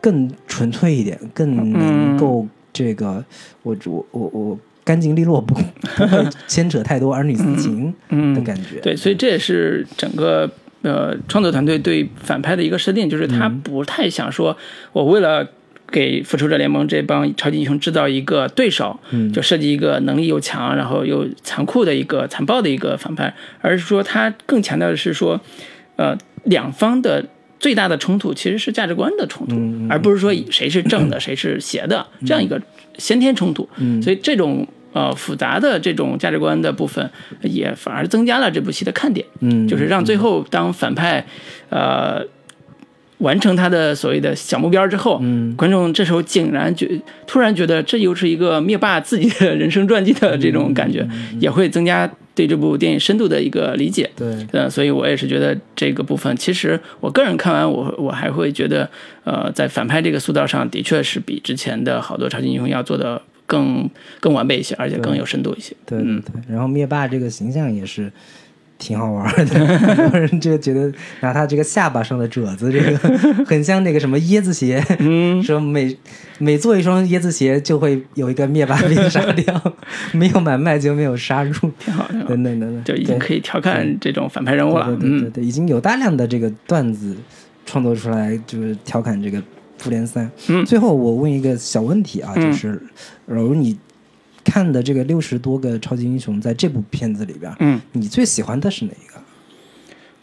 [0.00, 3.24] 更纯粹一点，更能够这个、
[3.64, 8.78] 我我我我干净利落，不不会牵扯太多儿女 私情的嗯，感觉。
[8.80, 10.48] 对，所以这也是整个
[10.82, 14.56] 呃创作团队对反派的一个设定，就是他不太想说，
[14.92, 15.46] 我为了
[15.90, 19.32] 给复仇者联盟这帮超级英雄制造一个对手，嗯。
[19.32, 25.40] 就设计一个能力又强，然后又残酷的一个残暴的一个反派，而是说他更强调的是说，
[25.96, 27.24] 呃，两方的
[27.58, 29.56] 最大的冲突其实是价值观的冲突，
[29.90, 32.60] 而不是说谁是正的，谁是邪的这样一个
[32.98, 33.66] 先天冲突。
[33.78, 34.02] 嗯。
[34.02, 37.08] 所以这种呃复杂的这种价值观的部分，
[37.42, 41.24] 也反而增加了这部戏的看点，嗯，就是让最后当反派
[41.68, 42.24] 呃
[43.18, 51.06] 完成他的所谓的小目标之后，嗯观众这时候竟然觉突然觉得这又是一个灭霸自己的人生传记的这种感觉，
[51.38, 54.08] 也会增加对这部电影深度的一个理解。
[54.16, 58.88] 对，呃，所以我也是觉得这个部分，其实我个人看完我我还会觉得，
[59.24, 65.74] 呃，在反派这个塑造上的确是比之前的好多超级英雄要做的更更完备一些，而且更有深度一些。
[65.84, 66.22] 对对嗯。
[66.22, 68.12] 对，然后灭霸这个形象也是
[68.78, 72.96] 挺好玩的， 很多人就觉得拿他这个下巴上的褶子，这个
[73.44, 75.96] 很像那个什么椰子鞋，嗯， 说每
[76.38, 79.74] 每做一双椰子鞋就会有一个灭霸被杀掉，
[80.12, 84.94] 没有买卖就没有杀入，挺好的，等等等等，就已经可以调侃这种反派人物了。
[84.96, 87.16] 对对对，已经有大量的这个段子
[87.66, 89.42] 创作出来，就是调侃这个
[89.78, 90.30] 复联三。
[90.48, 90.64] 嗯。
[90.66, 92.42] 最后我问一个小问题啊，嗯。
[92.42, 92.74] 就是，
[93.26, 93.78] 假如你
[94.44, 99.20] 看的这个六十多个超级英雄，在这部片子里边，嗯，你最喜欢的是哪一个？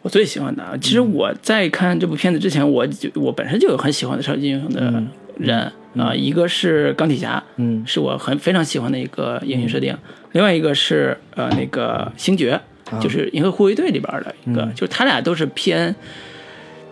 [0.02, 5.04] 我最喜欢的啊，其实我在看这部片子之前，我就我本身就有很喜欢的超级英雄的
[5.38, 7.84] 人啊、一个是钢铁侠，嗯。
[7.88, 9.98] 是我很非常喜欢的一个英雄设定。
[10.34, 12.60] 另外一个是呃那个星爵，
[12.92, 13.00] 啊。
[13.00, 14.74] 就是银河护卫队里边的一个，嗯。
[14.76, 15.96] 就是他俩都是偏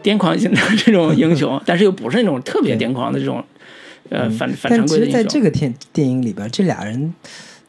[0.03, 3.43] 癫狂型的这种英雄， 但是又不是那种特别癫狂的这种
[4.09, 5.27] 呃反反但其实在常规的英雄。
[5.29, 7.13] 这个电电影里边，这俩人。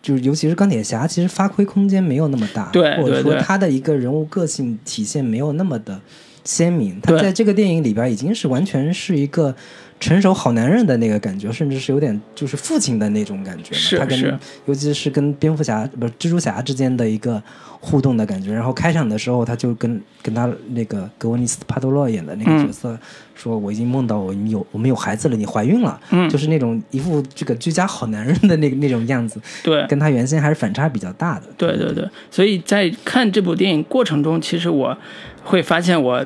[0.03, 5.99] 就是，尤其是钢铁侠，其实发挥空间没有那么大，对或者说他的一个人物个性体现没有那么的
[6.45, 7.01] 鲜明。
[7.01, 9.57] 他在这个电影里边已经是完全是一个
[10.05, 13.73] 成熟好男人的那个感觉，甚至是有点就是父亲的那种感觉。
[13.75, 17.43] 是他跟是尤其是跟蝙蝠侠不是蜘蛛侠之间的一个
[17.81, 18.53] 互动的感觉。
[18.53, 22.99] 然后开场的时候，他就跟跟他那个格温妮斯帕多洛演的那个角色、
[23.35, 31.47] 说：“我已经梦到我们有我们有孩子了，你怀孕了。”嗯就是那种一副这个居家好男人的那个那种样子，对跟他原先还是反差比较大的。
[31.57, 34.97] 对对对，所以在看这部电影过程中，其实我
[35.43, 36.25] 会发现我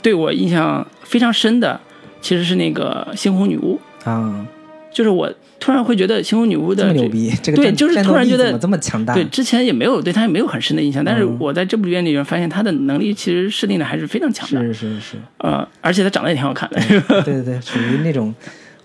[0.00, 1.80] 对我印象非常深的，
[2.20, 4.46] 其实是那个猩红女巫，啊，
[4.90, 9.14] 就是我突然会觉得猩红女巫的这这么牛逼，这个对就是突然觉得怎么这么强大？
[9.14, 16.80] 对，之前也没有对她也没有很深的印象，但是嗯我在这部片里面发现她的能力其实设定的还是非常强的，是是是，呃，而且她长得也挺好看的，
[17.22, 18.34] 对对对，属于那种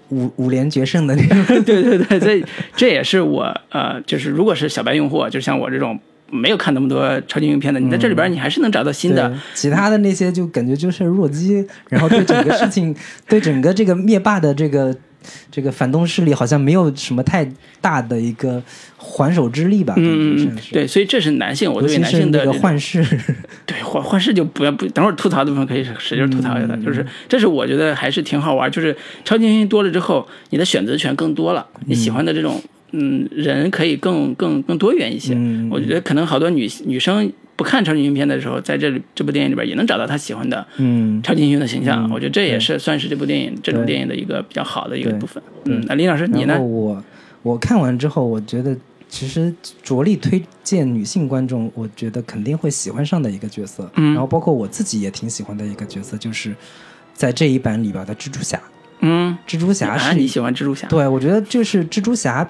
[0.10, 1.46] 五五连决胜的那种。
[1.64, 2.44] 对对对，所以
[2.76, 6.00] 这也是我呃，就是如果是小白用户，就像我这种
[6.34, 12.96] 没有看那么多超级英雄片的，你在这里边你还是能找到新的对，其他的那些就感觉就是弱鸡，然后对整个事情，
[13.30, 14.96] 对整个这个灭霸的这个
[15.52, 18.62] 这个反动势力好像没有什么太大的一个
[18.98, 19.94] 还手之力吧？
[19.98, 23.06] 嗯嗯嗯，对，所以这是男性，我尤对男性的这种幻视，
[23.66, 32.62] 对幻幻视就不要不，等会儿吐槽的部分可以使劲吐槽一下，嗯就是这是我觉得还是挺好玩，就是超级英雄多了之后，你的选择权更多了，你喜欢的这种
[32.94, 35.34] 嗯人可以更更更多元一些。
[35.36, 45.42] 嗯我觉得可能好多女女生不看超级英雄片的时候，在这里这部电影里边也能找到她喜欢的嗯，超级英雄的形象，嗯我觉得这也是算是这部电影这种电影的一个比较好的一个部分。
[45.66, 46.60] 嗯，那林老师你呢？
[46.62, 47.04] 我
[47.42, 48.76] 我看完之后，我觉得
[49.10, 49.54] 其实
[49.84, 53.90] 着力推荐女性观众，我觉得肯定会喜欢上的一个角色。
[53.96, 56.56] 嗯然后包括我自己也挺喜欢的一个角色，就是
[57.14, 58.60] 在这一版里边的蜘蛛侠。
[59.02, 60.88] 嗯，蜘蛛侠啊，是你喜欢蜘蛛侠？
[60.88, 62.50] 对，我觉得就是蜘蛛侠，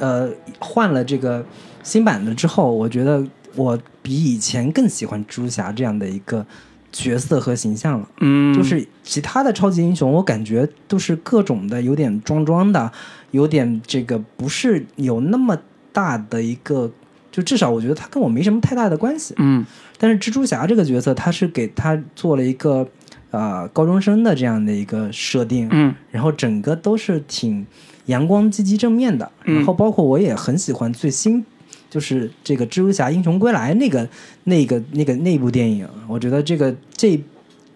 [0.00, 1.46] 呃，换了这个
[1.84, 6.44] 新版的之后，我觉得我比以前更喜欢蜘蛛侠这样的一个
[6.90, 8.08] 角色和形象了。
[8.20, 12.90] 嗯，就是其他的超级英雄，我感觉都是各种的有点装装的，
[13.30, 15.56] 有点这个不是有那么
[15.92, 16.90] 大的一个，
[17.30, 19.34] 就至少我觉得他跟我没什么太大的关系。
[19.38, 19.64] 嗯
[19.98, 22.88] 但是蜘蛛侠这个角色，他是给他做了一个
[23.30, 27.66] 呃高中生的这样的一个设定，嗯然后整个都是挺
[28.10, 29.30] 阳光、积极、正面的。
[29.46, 31.44] 嗯然后包括我也很喜欢最新，
[31.88, 34.06] 就是这个《蜘蛛侠：英雄归来》那个、
[34.44, 35.88] 那个、那个那部电影。
[36.06, 37.18] 我觉得这个这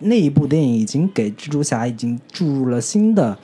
[0.00, 3.36] 那一部电影已经给蜘蛛侠已经注入了新的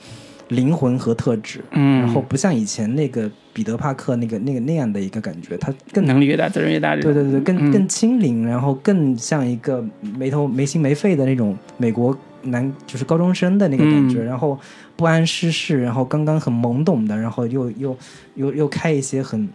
[0.49, 1.61] 灵魂和特质。
[1.71, 6.95] 嗯，然后不像以前那个彼得·帕克那个那个那样的一个感觉，他更能力越大，责任越大。
[6.95, 9.83] 对对对，更嗯更轻灵，然后更像一个
[10.17, 14.59] 没头没心没肺的那种美国男，就是高中生的那个感觉，嗯然后
[15.01, 17.97] 不谙世事，然后刚刚很懵懂的，然后又又
[18.35, 19.49] 又又开一些很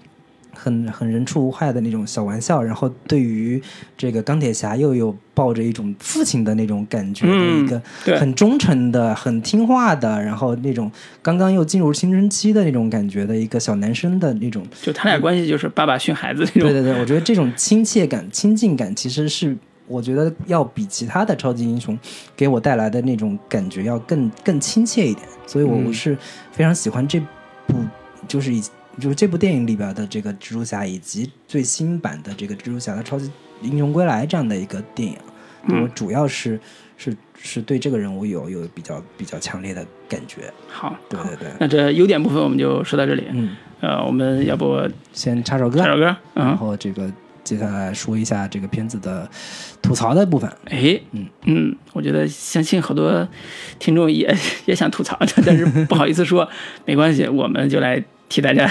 [0.52, 3.62] 很很人畜无害的那种小玩笑，然后对于
[3.96, 7.80] 这个钢铁侠又有抱着一种父亲的那种感觉的一个
[8.18, 10.90] 很忠诚的、很听话的，然后那种
[11.22, 16.62] 刚刚又进入青春期的那种感觉的一个小男生的那种就他俩关系就是爸爸训孩子那种。
[16.62, 19.56] 对对对，我觉得这种亲切感、亲近感，其实是
[19.86, 21.98] 我觉得要比其他的超级英雄
[22.36, 25.26] 给我带来的那种感觉要更更亲切一点。
[25.46, 26.16] 所以我，我嗯是
[26.52, 27.20] 非常喜欢这
[27.66, 27.74] 部，
[28.26, 28.60] 就是以
[28.98, 33.30] 就是这部电影里边的这个蜘蛛侠，以及最新版的这个蜘蛛侠的超级
[33.62, 35.16] 英雄归来这样的一个电影。
[35.68, 36.60] 嗯我主要是
[36.96, 40.52] 是是对这个人物有有比较比较强烈的感觉。
[40.68, 43.24] 好，对对对，那这优点部分我们就说到这里。
[43.30, 44.80] 嗯，呃，我们要不
[45.12, 46.04] 先插首歌，插首歌？
[46.34, 47.10] 然嗯，后这个
[47.46, 49.30] 接下来说一下这个片子的
[49.80, 50.50] 吐槽的部分。
[50.64, 53.26] 哎，嗯嗯，我觉得相信好多
[53.78, 55.16] 听众也也想吐槽，
[55.46, 56.48] 但是不好意思说，
[56.84, 58.68] 没关系，我们就来替大家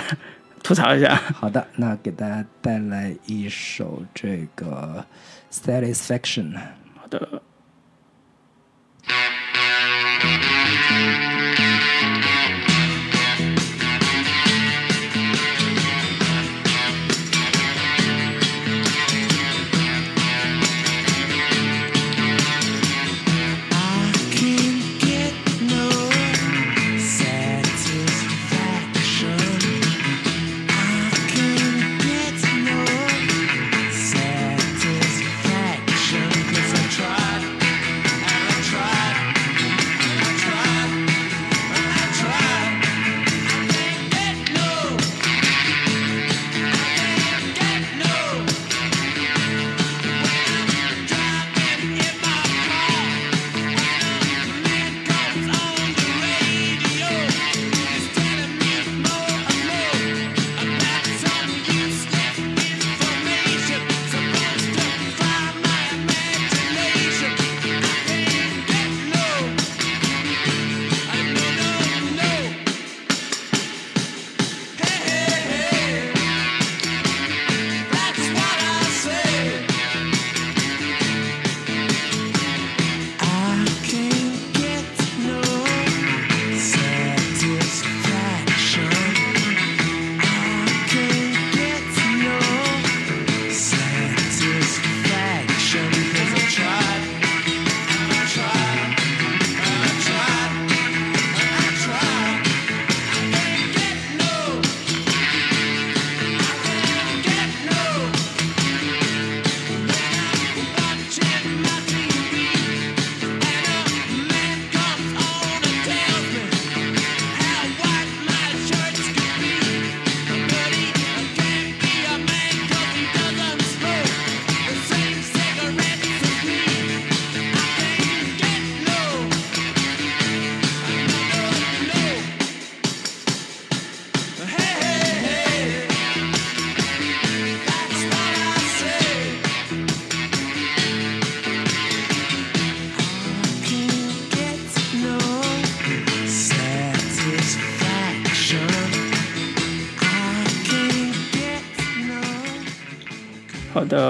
[0.62, 1.16] 吐槽一下。
[1.16, 5.06] 好的，那给大家带来一首这个
[5.66, 6.54] 《Satisfaction》。
[7.00, 7.42] 好的，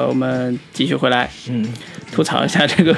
[0.08, 1.66] 我们继续回来嗯，
[2.12, 2.96] 吐槽一下这个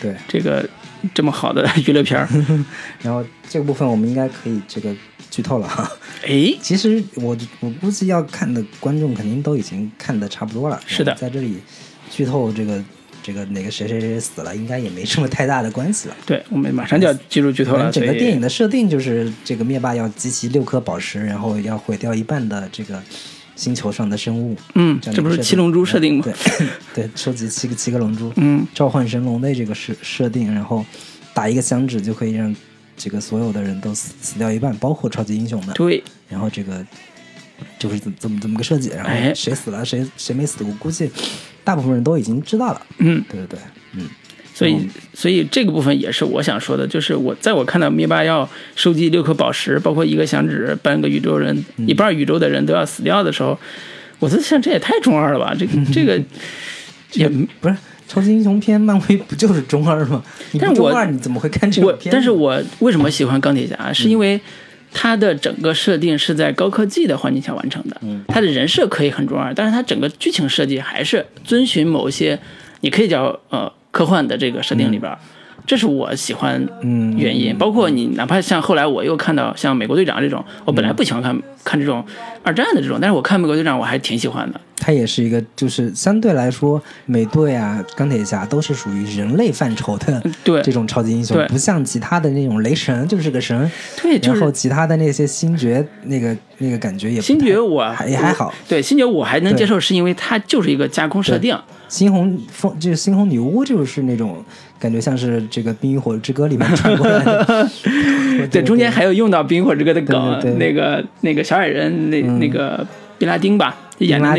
[0.00, 0.14] 对。
[0.28, 0.68] 这个
[1.14, 2.28] 这么好的娱乐片儿。
[3.02, 4.94] 然后这个部分我们应该可以这个
[5.30, 5.90] 剧透了哈。
[6.26, 10.80] 哎，其实我我估计要看的观众肯定都已经看的差不多了。
[10.86, 11.58] 是的在这里
[12.10, 12.82] 剧透这个
[13.22, 16.16] 这个哪个谁谁谁死了，应该也没什么太大的关系了。
[16.26, 23.02] 对，我们马上就要进入剧透了，整个电影的设定就是这个灭霸要集齐六颗宝石，然后要毁掉一半的这个
[23.60, 24.56] 星球上的生物。
[24.74, 26.24] 嗯，这不是七龙珠设定吗？
[26.24, 26.34] 对
[27.04, 30.82] 对，收集七个七个龙珠，嗯，召唤神龙的这个设设定，然后
[31.34, 32.56] 打一个响指就可以让
[32.96, 35.74] 这个所有的人都死死掉一半，包括超级英雄们。
[35.74, 36.82] 对，然后这个
[37.78, 41.10] 就是怎么这么怎么个设计，然哎后谁死了谁谁没死，我估计
[41.62, 42.86] 大部分人都已经知道了。
[42.96, 43.58] 嗯，对对对，
[43.92, 44.08] 嗯，
[44.60, 44.76] 所以
[45.14, 48.46] 所以这个部分也是我想说的，就是我在我看到灭霸要
[48.76, 53.58] 收集六颗宝石，包括一个响指，半个宇宙人、嗯一半宇宙的人都要死掉的时候，
[54.18, 56.22] 我在想这也太中二了吧，这个 这个
[57.14, 57.26] 也
[57.60, 57.74] 不是
[58.06, 60.22] 超级英雄片，漫威不就是中二吗？
[60.60, 62.12] 但是我不中二，你怎么会看这个片？
[62.12, 63.90] 但是我为什么喜欢钢铁侠？
[63.90, 64.40] 是因嗯为
[64.92, 72.38] 它的整个设定是在高科技的环境下完成的，嗯它的人设可以很中二，但是它整个剧情设计还是遵循某些
[72.82, 75.18] 你可以叫呃科幻的这个设定里边儿。
[75.66, 77.56] 这是我喜欢嗯原因。
[77.56, 82.04] 包括你哪怕像后来我又看到像美国队长这种，我本来不喜欢看看这种
[82.42, 84.60] 二战的这种，但是我看美国队长我还挺喜欢的。
[84.80, 90.62] 它也是一个，就是相对来说，美队啊、钢铁侠都是属于人类范畴的对。
[90.62, 93.70] 这种超级英雄，不像其他的那种雷神就是个神，
[94.02, 101.56] 对，就是然后其他的那些星爵那个那个感觉也不星爵我还也还好，对星爵我还能接受，是因为它就是一个架空设定。
[101.88, 104.42] 猩红风就是猩红女巫就是那种
[104.78, 107.68] 感觉像是这个《冰与火之歌》里面传过来的，
[108.48, 112.86] 对，中间还有用到《冰与火之歌》的梗，那个那个小矮人，那、那个
[113.18, 113.76] 宾拉丁吧
[114.06, 114.34] 演的那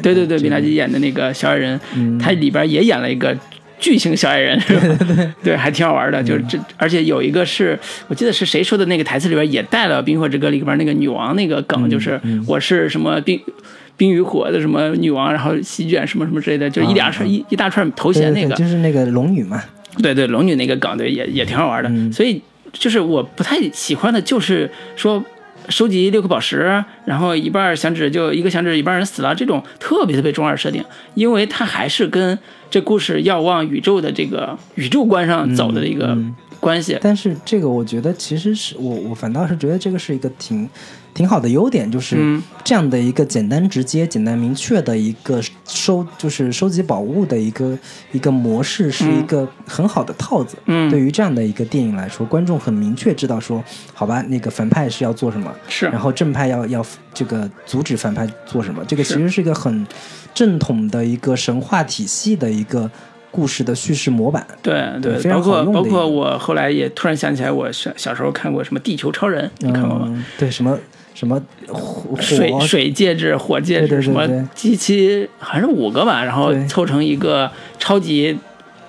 [0.00, 3.36] 对对对，这个宾拉基演的那个小矮人，嗯他里边也演了一个
[3.78, 5.34] 巨型小矮人， 是吧？
[5.42, 6.22] 对还挺好玩的。
[6.22, 7.78] 就是这，而且有一个是
[8.08, 13.40] 我记得是谁说的那个台词里边也带了《冰与火之歌》里边那个女王那个嗯梗，就是我是什么冰。
[13.94, 19.62] 冰与火的什么女王，然后席卷什么什么之类的，就一连串、一一大串头对对衔那个，对就是那个龙女嘛，
[20.02, 21.88] 对对，龙女那个梗，对，也也挺好玩的。
[21.90, 22.40] 嗯所以
[22.72, 25.22] 就是我不太喜欢的，就是说
[25.68, 30.84] 收集六颗宝石，然后一半响指就一个响指，一半人死了，这种特别特别中二设定，
[31.14, 32.38] 因为它还是跟
[32.70, 36.98] 这故事要往宇宙的这个宇宙观上走的一个嗯关系。
[37.00, 40.68] 但是这个我觉得其实是我我反倒是觉得这个是一个挺
[41.14, 47.78] 挺好的优点，就是嗯这样的一个简单直接、简单明确的一个收就是收集宝物的一个
[48.12, 50.56] 一个模式，是一个很好的套子。
[50.66, 59.86] 嗯对于这样的一个电影来说，观众很明确知道说，好吧，那个反派是要做什么，是然后正派要要这个阻止反派做什么，这个其实是一个很
[60.32, 62.90] 正统的一个神话体系的一个
[63.30, 64.46] 故事的叙事模板。
[64.62, 70.06] 对对，非常包括包括我后来也突然想起来，我小小时候看过什么《地球超人》，你看过吗？
[70.08, 70.24] 嗯？
[70.38, 70.78] 对，什么
[71.14, 78.36] 什么火水水戒指、火戒指，什么对机器好像是五个吧，然后凑成一个超级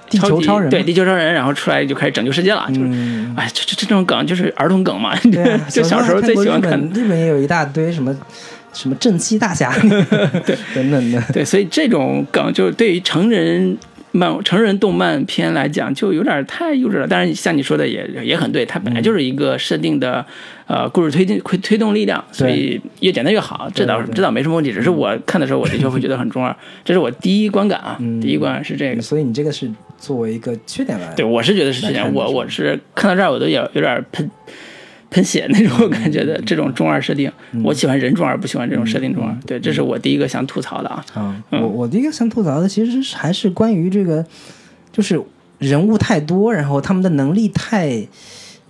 [0.09, 2.81] 地球级超人对地球超人，然后出来就开始拯救世界了，就是。
[2.83, 5.15] 嗯，哎，这这这种梗就是儿童梗嘛，
[5.69, 6.89] 就小时候最喜欢看日。
[6.93, 8.15] 本日本也有一大堆什么
[8.73, 9.71] 什么正气大侠，
[10.45, 11.21] 对 等等的。
[11.33, 13.77] 对，所以这种梗就对于成人
[14.13, 17.07] 漫、成人动漫片来讲，就有点太幼稚了。
[17.07, 20.25] 当然，像你说的也也很对，它本来就是一个设定的、
[20.67, 23.69] 呃故事推进推推动力量，所以越简单越好。
[23.73, 26.55] 这倒对对这倒没什么问题，只是我看的时候，我的确会觉得很中二，
[26.85, 29.01] 这是我第一观感啊，第一观是这个。
[29.01, 34.29] 所以你这个是作为一个缺点来，对，我是觉得是缺点，我我是看到这儿我都有有点喷
[35.13, 37.31] 喷血那种感觉的这种中二设定，
[37.63, 39.37] 我喜欢人中二，不喜欢这种设定中二。
[39.45, 41.05] 对，这是我第一个想吐槽的啊。
[41.51, 44.25] 我我第一个想吐槽的其实还是关于这个，
[44.91, 45.21] 就是
[45.59, 48.07] 人物太多，然后他们的能力太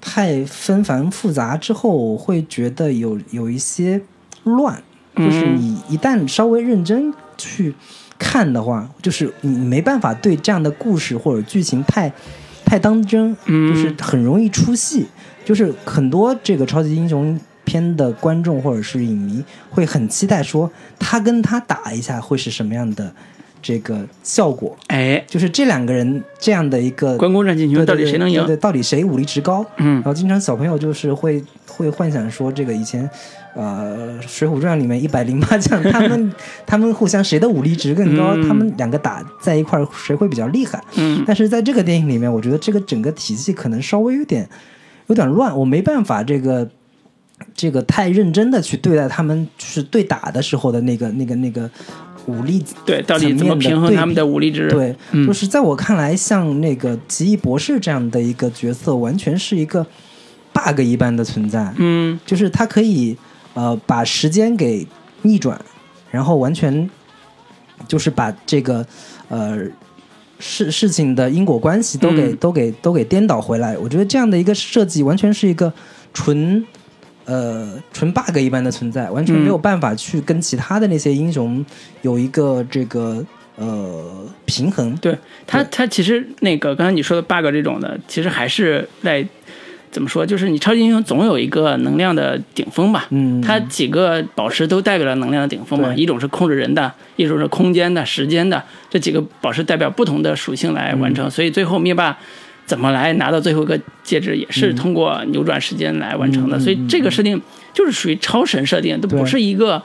[0.01, 4.01] 太纷繁复杂之后，我会觉得有有一些
[4.43, 4.83] 乱，
[5.15, 7.73] 就是嗯你一旦稍微认真去
[8.19, 12.11] 看的话，就是你没办法对这样的故事或者剧情太
[12.65, 15.05] 太当真，嗯就是很容易出戏。
[15.45, 20.69] 就是很多这个超级英雄片的观众或者是影迷会很期待说
[20.99, 23.13] 他跟他打一下会是什么样的
[23.61, 28.47] 这个效果，哎，就是这两个人这样的一个关公战秦琼到底谁能赢对？
[28.47, 29.65] 对，到底谁武力值高？
[29.77, 33.09] 嗯然后经常小朋友就是会会幻想说，这个以前，
[33.55, 36.33] 呃，《水浒传》里面一百零八将， 他们
[36.65, 38.35] 他们互相谁的武力值更高？
[38.35, 40.83] 嗯他们两个打在一块儿，谁会比较厉害？
[40.97, 44.45] 嗯但是在这个电影里面，我觉得这个整个体系可能稍微有点
[45.07, 46.69] 有点乱，我没办法这个
[47.53, 51.69] 这个太认真的去对待他们，就是对打的时候的那个那个那个
[52.27, 54.69] 武力对，到底怎么平衡他们的武力值？
[54.69, 59.85] 对，嗯就是在我看来，像那个奇异博士这样的一个角色，完全是一个
[60.53, 61.73] bug 一般的存在。
[61.77, 63.17] 嗯就是他可以
[63.53, 64.87] 呃把时间给
[65.23, 65.59] 逆转，
[66.11, 66.89] 然后完全
[67.87, 68.85] 就是把这个
[69.27, 69.57] 呃
[70.39, 73.77] 事事情的因果关系都给、嗯都给都给颠倒回来。
[73.77, 75.71] 我觉得这样的一个设计完全是一个
[76.13, 76.65] 纯。
[77.25, 81.65] 呃，纯 bug 一般的存在，完全没有办法去跟其他的那些英雄
[82.01, 83.25] 有一个这个
[83.55, 84.93] 呃平衡。
[84.97, 85.17] 对
[85.47, 89.25] 他，他其实那个刚才你说的 bug 这种的，其实还是在
[89.93, 90.25] 怎么说？
[90.25, 93.05] 就是你超级英雄总有一个能量的顶峰吧。
[93.11, 102.17] 嗯，它几个宝石都代表了能量的顶峰嘛，一种是控制人的，一种是空间的、时间的，这几个宝石代表不同的属性来完嗯成，所以最后灭霸
[102.65, 107.39] 怎么来拿到最后一个戒指，也是通过扭转时间来完成的，所以这个设定
[107.71, 109.81] 就是属于超神设定，都不是一个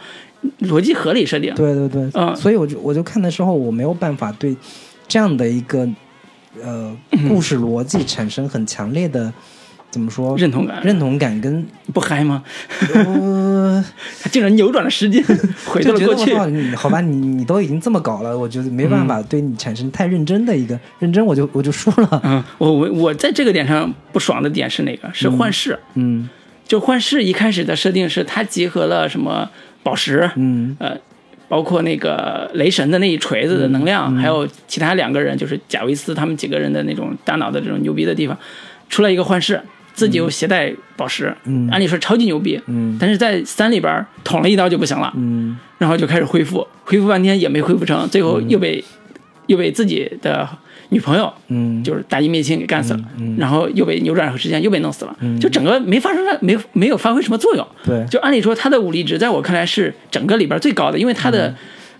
[0.62, 1.54] 逻辑合理设定。
[1.54, 4.56] 对对对，嗯所以我就我就看的时候，我没有办法对
[5.06, 5.86] 这样的一个
[6.62, 6.96] 呃
[7.28, 9.32] 故事逻辑产生很强烈的
[9.90, 12.42] 怎么说认同感认同感跟不嗨吗？
[12.94, 13.82] 呃，
[14.22, 15.24] 他竟然扭转了时间，
[15.66, 16.34] 回到了过去。
[16.76, 22.20] 好吧，你你都已经这么搞了，我觉得没办法对你产生太认真的一个认真，我就我就输了。
[22.24, 25.10] 嗯，我我我在这个点上不爽的点是哪个？
[25.14, 25.78] 是幻视。
[25.94, 26.28] 嗯
[26.66, 29.48] 就幻视一开始的设定是它集合了什么
[29.82, 30.94] 宝石，嗯呃，
[31.48, 38.36] 包括那个雷神的那一锤子的能量，还有其他两个人，就是贾维斯他们几个人的那种大脑的这种牛逼的地方，
[38.90, 39.58] 出来一个幻视，
[39.98, 41.68] 自己又携带宝石，嗯。
[41.70, 42.96] 按理说超级牛逼，嗯。
[43.00, 45.58] 但是在三里边捅了一刀就不行了，嗯。
[45.78, 48.82] 然后就开始恢复，恢复半天也没恢复成，最后又被、
[49.46, 50.48] 又被自己的
[50.90, 53.36] 女朋友嗯，就是大义灭亲给干死了，嗯嗯。
[53.38, 55.38] 然后又被扭转时间又被弄死了，嗯。
[55.40, 57.66] 就整个没发生没没有发挥什么作用。
[57.84, 61.54] 对，就按理说他的武力值在我看来是整个里边最高的，因为他的、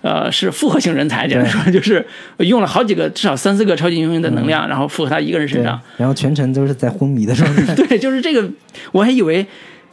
[0.08, 2.04] 呃是复合型人才，简单说就是
[2.38, 7.74] 用了好几个至少三四个超级英雄的能量，然后附合他一个人身上。，然后全程都是在昏迷的状态。
[7.76, 8.48] 对，就是这个，
[8.92, 9.46] 我还以为。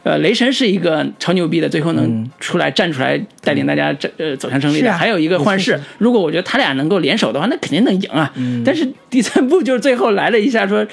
[0.06, 4.88] 呃，雷神是一个超牛逼的，最后能嗯出来站出来带领大家这呃走向胜利的。
[4.88, 8.32] 啊还有一个幻视，如果我觉得他俩能够联手的话，那肯定能赢啊。
[8.36, 10.86] 嗯但是第三部就是最后来了一下说，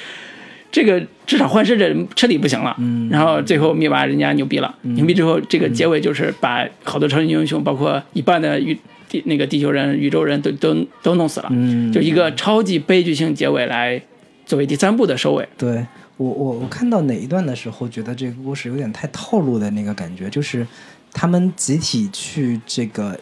[0.71, 2.75] 这个至少幻视这彻底不行了。
[2.79, 8.75] 嗯然后最后灭霸人家牛逼了，牛逼之后这个结尾就是把好多超级英雄，包括一半的宇
[9.13, 14.01] 地那个地球人、宇宙人都都都弄死了，嗯就一个超级悲剧性结尾来
[14.45, 15.47] 作为第三部的收尾。
[15.55, 15.85] 对
[16.17, 20.65] 我我我看到哪一段的时候，觉得这个故事有点太套路的那个感觉，就是
[21.11, 23.19] 他们集体去这个，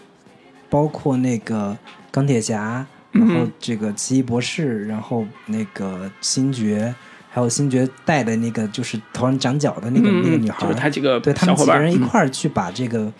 [0.69, 1.77] 包括那个
[2.09, 6.93] 钢铁侠，然后嗯这个奇异博士，然后那个星爵，
[7.29, 12.01] 还有星爵带的那个就是头上长角的那个、嗯，那个女孩，就是他几个对他们几个人一嗯。
[12.07, 13.11] 块儿去把这个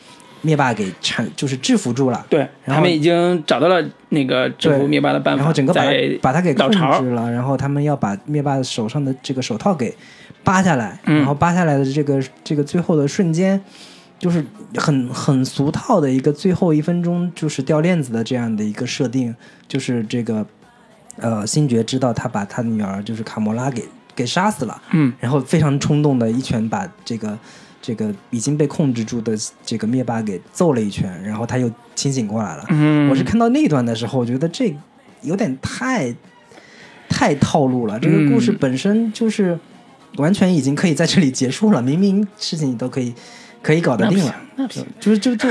[0.41, 2.25] 灭霸给缠，就是制服住了。
[2.29, 9.95] 对然后他们已经找到了那个制服灭霸的办法，然后整个把他在把他给控制了，然后他们要把灭霸手上的这个手套给
[10.43, 11.17] 扒下来，嗯。
[11.17, 13.61] 然后扒下来的这个这个最后的瞬间，
[14.17, 14.43] 就是
[14.75, 19.35] 很很俗套的一个最后一分钟就是掉链子的这样的一个设定，
[19.67, 20.45] 就是这个
[21.17, 23.83] 呃星爵知道他把他的女儿就是卡魔拉给
[24.15, 25.13] 给杀死了，嗯。
[25.19, 27.37] 然后非常冲动的一拳把这个
[27.81, 29.33] 这个已经被控制住的
[29.65, 32.65] 这个灭霸给揍了一拳，然后他又清醒过来了。
[32.69, 34.73] 嗯，我是看到那一段的时候，我觉得这
[35.21, 36.13] 有点太
[37.09, 37.99] 太套路了。
[37.99, 39.57] 这个故事嗯本身就是
[40.17, 43.13] 完全已经可以在这里结束了，明明事情你都可以
[43.61, 44.35] 可以搞得定了。
[44.55, 45.47] 那不行，就是就就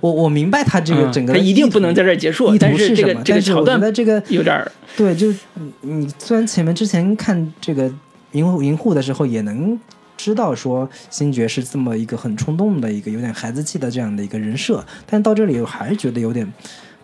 [0.00, 3.20] 我我明白他这个嗯 整个他一定不能在这儿结束意，但是这图什么？
[3.20, 7.88] 个这个但是我觉桥段得这个有点对，就是你你虽然前面之前看这个
[8.32, 9.78] 银银护的时候也能
[10.18, 16.46] 知道说星爵是这么一个很冲动的一个有点孩子气的这样的一个人设，但到这里我还是觉得有点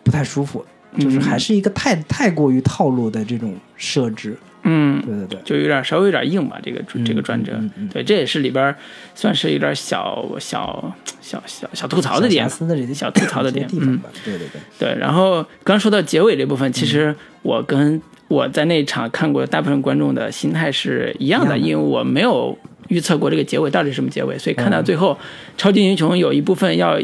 [0.03, 0.63] 不太舒服，
[0.99, 4.37] 就是嗯还是一个太太过于套路的这种设置。
[4.67, 7.53] 嗯，对对对，就有点稍微有点硬吧，这个这个转折
[7.93, 8.75] 对，这也是里边
[9.15, 10.91] 算是有点小小
[11.21, 12.49] 小小小吐槽的点
[12.95, 14.01] 小吐槽的点嗯。
[14.25, 16.89] 对对对，对，然后刚说到结尾这部分，其嗯。
[16.89, 21.59] 实我跟我在那场看过大部分观众的心态是一样的。
[21.59, 22.57] 因为我没有
[22.95, 25.19] 预测过这个结尾到底是什么结尾，所以看到嗯最后，
[25.57, 26.97] 超级英雄有一部分要，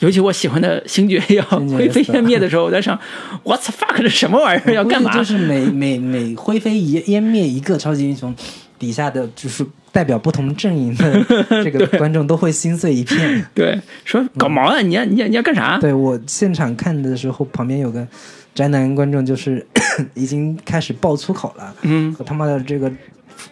[0.00, 1.42] 尤其我喜欢的星爵要
[1.76, 2.98] 灰飞烟灭的时候，我在想
[3.44, 4.74] ，What the fuck，这什么玩意儿？
[4.74, 8.34] 要干嘛就是每每每灰飞烟烟灭一个超级英雄，
[8.78, 11.24] 底下的就是代表不同阵营的
[11.64, 13.44] 这个观众都会心碎一片。
[13.54, 14.80] 对，说搞毛啊！
[14.80, 15.78] 你要你要你要干啥？
[15.78, 18.06] 对我现场看的时候，旁边有个
[18.54, 19.66] 宅男观众，就是
[20.14, 21.74] 已经开始爆粗口了。
[21.82, 22.90] 嗯，我他妈的这个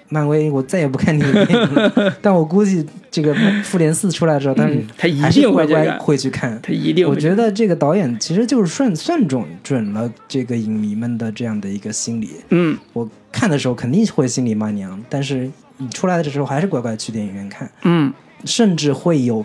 [0.09, 2.17] 漫威，我再也不看你的电影了。
[2.23, 6.59] 但我估计这个复联四出来之后，他嗯他一定会乖乖会去看。
[6.63, 12.31] 他一定会我觉得这个导演其实就是算算准准了这个影迷们的这样的一个心理。
[12.51, 18.13] 嗯，我看的时候肯定会心里骂娘，但是你出来的时候还是乖乖去电影院看，嗯
[18.45, 19.45] 甚至会有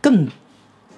[0.00, 0.28] 更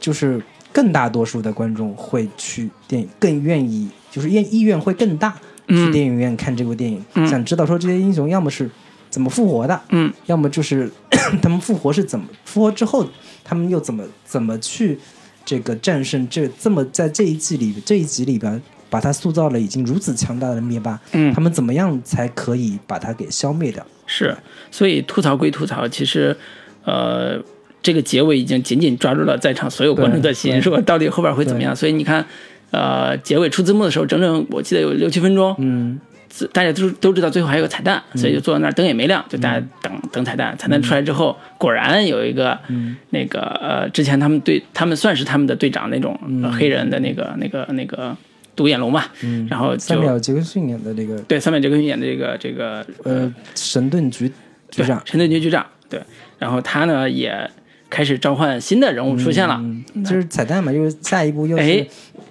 [0.01, 5.35] 就是更大多数的观众会去电影，更愿意就是愿意愿会更大
[5.69, 5.93] 去嗯。
[5.93, 7.27] 电影院看这部电影，嗯。
[7.27, 8.71] 想知道说这些英雄要么是
[9.11, 10.13] 怎么复活的，嗯。
[10.27, 10.91] 要么就是
[11.43, 13.09] 他们复活是怎么复活之后，
[13.45, 14.99] 他们又怎么怎么去
[15.45, 21.33] 这个战胜这这么在这一季里这一集里边把他塑造了已经如此强大的灭霸，嗯。
[21.35, 23.85] 他，们怎么样才可以把它给消灭掉？
[24.07, 24.37] 是，
[24.71, 26.37] 所以吐槽归吐槽，其实，
[26.85, 27.43] 呃，
[27.83, 31.75] 这个结尾已经紧紧抓住了在场所有观众的心，对说到底后边会怎么样。
[31.75, 32.25] 所以你看，
[32.71, 36.01] 呃，结尾出字幕的时候，整整我记得有六七分钟，嗯。
[36.29, 40.55] 自大家都都知道最后还有个彩蛋，所以就坐在那儿灯也没亮，就大家等、等彩蛋。
[40.59, 42.97] 彩蛋出来之后，果然有一个、嗯。
[43.11, 46.43] 那个呃，之前他们队他们算是他们的队长那种、嗯。
[46.43, 48.15] 呃黑人的那个那个那个
[48.55, 51.17] 独眼龙嘛，嗯，然后三就秒杰克逊演的这个。
[51.21, 54.31] 对三秒杰克逊演的这个这个呃神盾局
[54.71, 56.03] 局长，神盾局局长，对，
[56.39, 57.49] 然后他呢也
[57.97, 59.59] 开始召唤新的人物出现了，
[59.95, 61.87] 嗯，就是彩蛋嘛，就是下一步又是哎。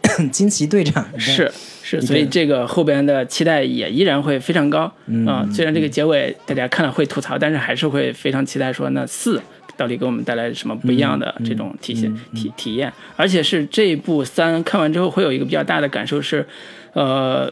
[0.32, 1.52] 惊奇队长，是
[1.84, 4.82] 是，所以这个后边的期待也依然会非常高。
[4.82, 9.42] 啊、嗯虽然这个结尾大家看了会吐槽，但是还是会非常期待说那四
[9.76, 16.48] 到底给我们带来什么不一样的嗯这种体现、体体验，而且是这一部三看完之后会有一个比较大的感受是，
[16.94, 17.52] 呃，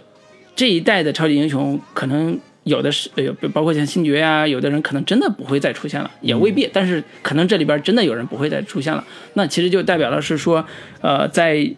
[0.56, 2.40] 这一代的超级英雄可能。
[2.64, 6.70] 有的是，有包括像星爵呀、有的人可能真的不会再出现了，也未必。
[6.72, 9.04] 但是可能这里边真的有人不会再出现了，
[9.34, 10.66] 那其实就代表了是说，
[11.02, 11.70] 呃，在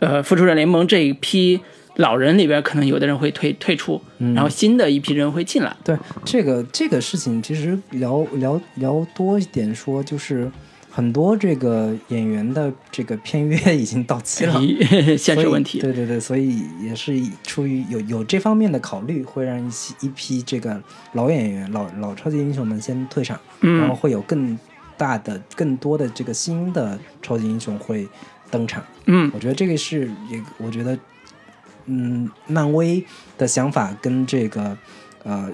[0.00, 1.60] 呃复仇者联盟这一批
[1.96, 5.76] 老人里边，可能有的人会退退出，然后新的一批人会进来。
[5.84, 10.50] 对这个这个事情，其实聊聊聊多一点说，就是
[10.94, 14.60] 很多这个演员的这个片约已经到期了。
[15.16, 20.78] 现实问题，对对对，所以也是出于有有这方面的考虑，会让一些一批这个
[21.14, 24.58] 老演员、老老超级英雄们先退场，嗯然后会有更
[24.98, 28.06] 大的、更多的这个新的超级英雄会
[28.50, 28.84] 登场。
[29.06, 30.98] 嗯我觉得这个是也，我觉得，
[31.86, 33.02] 嗯，漫威
[33.38, 34.76] 的想法跟这个
[35.24, 35.50] 呃，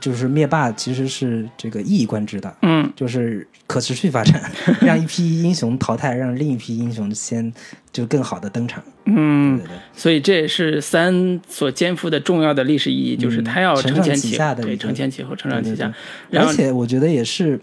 [0.00, 2.54] 就是灭霸其实是这个一以贯之的。
[2.62, 4.50] 嗯就是可持续发展，
[4.82, 7.52] 让一批英雄淘汰，让另一批英雄先
[7.92, 8.82] 就更好的登场。
[9.04, 15.92] 嗯对，对对，所以这也是三所肩负的重要的历史意义，就是他要承前启下的承前启后，承上启下。
[16.32, 17.60] 而且我觉得也是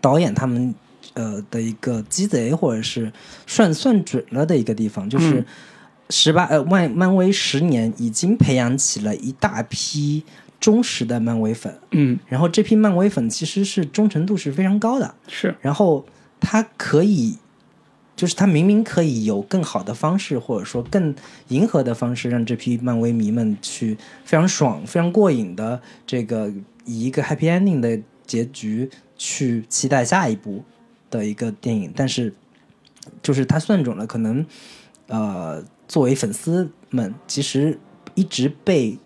[0.00, 0.74] 导演他们
[1.14, 3.12] 呃的一个鸡贼或者是
[3.46, 5.44] 算算准了的一个地方，就是嗯
[6.10, 10.22] 十八呃漫漫威十年已经培养起了一大批
[10.66, 12.18] 忠实的漫威粉，嗯。
[12.26, 15.54] 然后这批漫威粉其实是忠诚度是非常高的，是。
[15.60, 16.04] 然后
[16.40, 17.38] 他可以，
[18.16, 21.14] 就是他明明可以有更好的方式，或者说更
[21.50, 26.52] 迎合的方式，让这批漫威迷们去非常爽、非常过瘾的这个
[26.84, 27.96] 以一个 happy ending 的
[28.26, 30.64] 结局去期待下一部
[31.08, 32.34] 的一个电影，但是
[33.22, 34.44] 就是他算准了，可能
[35.06, 37.78] 呃，作为粉丝们，其实
[38.16, 38.98] 一直被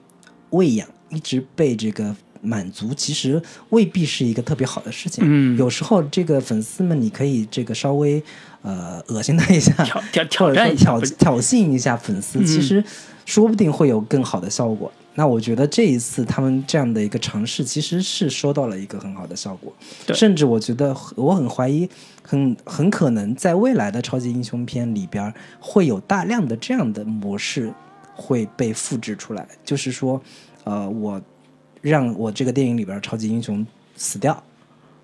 [0.48, 5.22] 喂养，一直被这个满足，其实未必是一个特别好的事情。
[5.26, 8.22] 嗯有时候这个粉丝们，你可以这个稍微
[8.62, 9.72] 呃恶心他一下，
[10.11, 12.82] 挑挑战一下，挑挑衅一下粉丝，嗯其实
[13.26, 14.90] 说不定会有更好的效果。
[15.16, 19.70] 那我觉得这一次他们这样的一个尝试，其实是收到了一个很好的效果。
[20.06, 21.86] 对甚至我觉得我很怀疑，
[22.22, 27.70] 很很可能在未来的超级英雄片里边，会有大量的这样的模式
[28.14, 29.46] 会被复制出来。
[29.64, 30.22] 就是说，
[30.70, 31.20] 呃，我
[31.80, 33.66] 让我这个电影里边超级英雄
[33.96, 34.40] 死掉，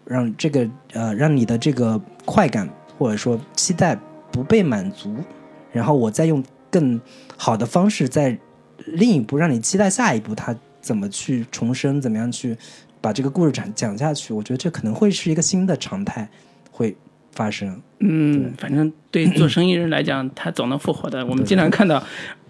[0.05, 3.99] 让这个呃让你的这个快感或者说期待
[4.31, 5.17] 不被满足，
[5.73, 6.41] 然后我再用
[6.71, 7.01] 更
[7.37, 8.39] 好的方式，在
[8.87, 12.57] 另一步让你期待下一步他怎么去重生，怎么样去
[13.01, 14.33] 把这个故事讲讲下去。
[14.33, 16.29] 我觉得这可能会是一个新的常态
[16.71, 16.97] 会
[17.33, 17.83] 发生。
[17.99, 21.27] 嗯，反正对做生意人来讲，他总能复活的。
[21.27, 22.01] 我们经常看到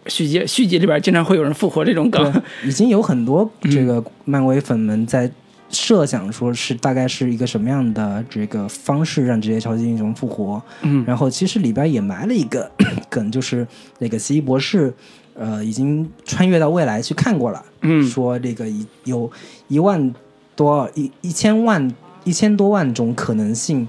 [0.08, 2.42] 续集续集里边经常会有人复活这种梗。
[2.64, 5.30] 已经有很多这个漫威粉们在
[5.68, 10.62] 设想说是大概是一个什么样的这个方式让这些超级英雄复活。
[10.82, 12.70] 嗯然后其实里边也埋了一个
[13.10, 13.66] 梗，就是
[13.98, 14.94] 那个奇异博士，
[15.34, 19.30] 呃，已经穿越到未来去看过了，嗯说这个一有
[19.68, 20.14] 一万
[20.54, 21.92] 多一一千万
[22.24, 23.88] 一千多万种可能性，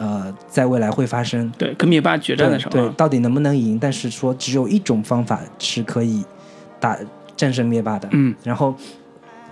[0.00, 1.52] 呃，在未来会发生。
[1.58, 3.78] 对，跟灭霸决战的时候对，到底能不能赢？
[3.78, 6.24] 但是说只有一种方法是可以
[6.80, 6.96] 打
[7.36, 8.08] 战胜灭霸的。
[8.12, 8.74] 嗯然后，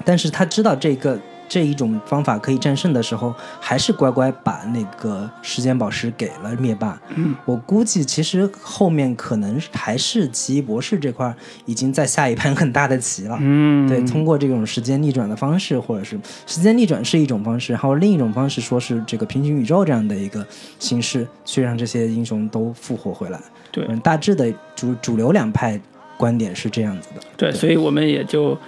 [0.06, 7.00] 但是他知道这个这一种方法可以战胜的时候，还是乖乖把那个时间宝石给了灭霸。
[7.16, 11.34] 嗯，我估计其实后面可能还是奇异博士这块儿
[11.64, 13.38] 已经在下一盘很大的棋了。
[13.40, 20.46] 嗯，对，通过这种时间逆转的方式，或者是时间逆转是一种方式，然后另一种方式，说是这个平行宇宙这样的一个
[20.78, 23.40] 形式，去让这些英雄都复活回来。
[23.70, 25.80] 对嗯，大致的主主流两派
[26.16, 27.20] 观点是这样子的。
[27.36, 28.58] 对，所以我们也就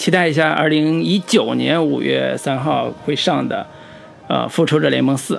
[0.00, 3.66] 期待一下二零一九年五月三号会上的
[4.28, 5.38] 呃《复仇者联盟四》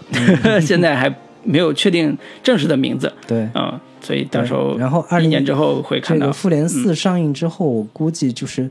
[0.62, 1.12] 现在还
[1.44, 6.28] 没有确定正式的名字，对，嗯，所以到时候然后20一年之后会看到。
[6.28, 8.70] 嗯这个《复联四》上映之后，我估计就是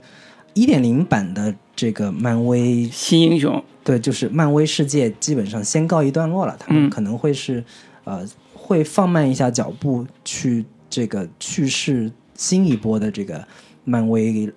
[0.55, 6.55] 一点零版的这个漫威，新英雄，对，就是漫威世界基本上先告一段落了。
[6.57, 6.89] 他们嗯。
[6.89, 7.65] 可能会是
[8.05, 8.25] 呃，
[8.55, 13.45] 会放慢一下脚步，去这个去世新一波的这个
[13.83, 14.53] 漫威呃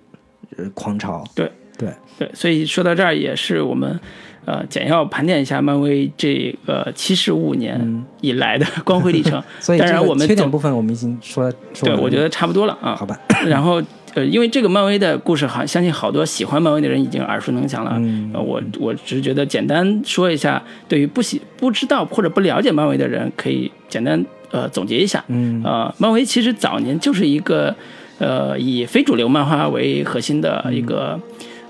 [0.74, 1.24] 狂潮。
[1.34, 1.88] 对对，
[2.18, 3.98] 对，所以说到这儿也是我们
[4.44, 9.42] 呃简要盘点一下漫威这个七十五年以来的 光辉历程。
[9.60, 12.94] 所以当然我们总缺点部分我们已经说说对，我觉得差不多了啊。
[12.94, 13.18] 好吧。
[13.46, 13.82] 然后
[14.14, 17.94] 呃，因为这个漫威的故事，好，相信好多喜欢漫威的人已经耳熟能详了。
[17.96, 25.24] 嗯呃，我我只是觉得简单说一下，对于不喜不知道或者不了解漫威的人，可以简单呃总结一下。
[25.26, 27.74] 嗯呃，漫威其实早年就是一个
[28.18, 31.18] 呃以非主流漫画为核心的一个、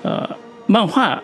[0.02, 0.28] 呃
[0.66, 1.22] 漫画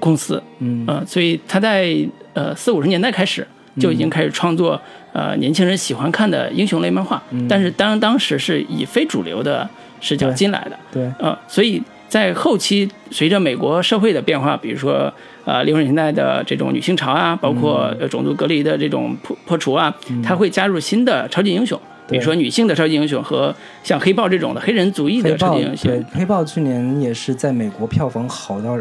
[0.00, 0.42] 公司。
[0.58, 0.84] 嗯。
[0.86, 1.96] 呃，所以他在
[2.34, 3.46] 呃四五十年代开始
[3.78, 4.80] 就已经开始创作、
[5.12, 9.68] 呃年轻人喜欢看的英雄类漫画，但是当当时是以非主流的
[10.00, 15.12] 视角进来的，对，呃，所以在后期随着美国社会的变化，比如说
[15.44, 21.80] 呃六十年代的这种女性潮啊，包括呃种族隔离的这种破破除啊，它会加入新的超级英雄。
[22.12, 28.78] 比如说女性的超级英雄和像黑豹这种的黑人族裔的超级英雄对，黑豹去年也是在美国票房好到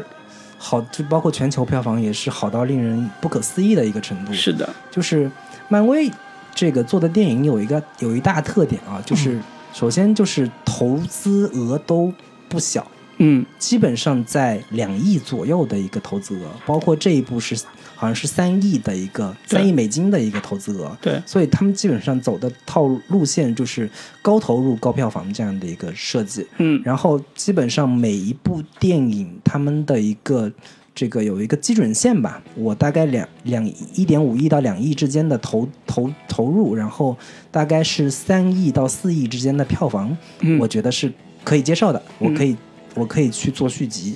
[0.57, 4.31] 好，就包括全球票房也是好到令人不可思议的一个程度。
[4.31, 5.31] 是的，就是
[5.69, 6.07] 漫威
[6.53, 9.39] 这个做的电影有一个有一大特点啊，就是
[9.73, 12.13] 首先就是投资额都
[12.47, 12.85] 不小，
[13.17, 17.55] 嗯，基本上在两亿左右的一个投资额，包括这一部是
[18.01, 23.87] 好像是三亿的一个三亿美金的一个投资额，对，所以他们基本上走的套路路线就是
[24.23, 30.51] 高投入高票房这样的一个设计，嗯，然后基本上每一部电影他们的一个
[30.95, 37.15] 这个有一个基准线吧，我大概两两一点五亿到两亿之间的投投投入，然后
[37.51, 40.57] 大概是三亿到四亿之间的票房，嗯。
[40.57, 42.33] 我觉得是可以接受的，我嗯。
[42.33, 42.57] 可以、
[42.95, 44.15] 我可以去做续集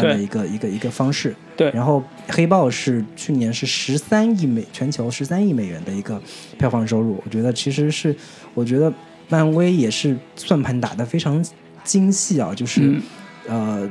[0.00, 1.34] 这样的一个一个一个方式。
[1.56, 6.20] 对然后黑豹是去年是十三亿美全球十三亿美元的一个
[6.58, 8.14] 票房收入，我觉得其实是
[8.54, 8.92] 我觉得
[9.28, 11.44] 漫威也是算盘打得非常
[11.82, 13.02] 精细啊，就是、嗯
[13.48, 13.90] 呃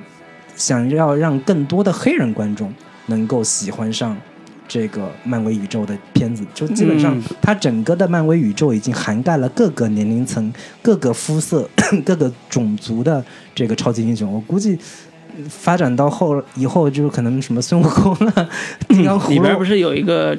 [0.56, 2.74] 想要让更多的黑人观众
[3.08, 4.16] 能够喜欢上。
[4.68, 10.52] 这个漫威宇宙的片子，就基本上嗯它整个的漫威宇宙已经涵盖了各个年龄层、
[10.82, 11.70] 各个肤色、
[12.04, 14.34] 各个种族的这个超级英雄。
[14.34, 15.05] 我估计呃
[15.50, 18.50] 发展到后以后，就是可能什么孙悟空了、
[18.90, 20.36] 金刚葫里边不是有一个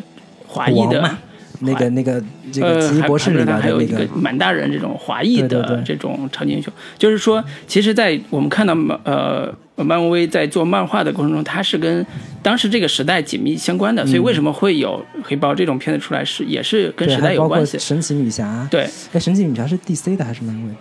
[0.46, 1.16] 华裔的
[1.60, 2.22] 那个那个
[2.52, 12.04] 这个奇异博士里边还还有一个个，满大人这种华裔的这种超级英雄，就是说，其实，在我们看到漫呃漫威在做漫画的过程中，它是跟
[12.42, 17.78] 当时这个时代紧密相关的，所以为什么会有黑豹这种片子出来，是也是跟，时代有关系。
[17.78, 20.74] 神奇女侠，对，哎，神奇女侠是 DC 的还是漫威？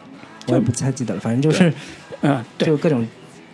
[0.47, 1.73] 我也不太记得了，反正就是
[2.21, 2.67] 嗯、对。
[2.67, 3.05] 就各种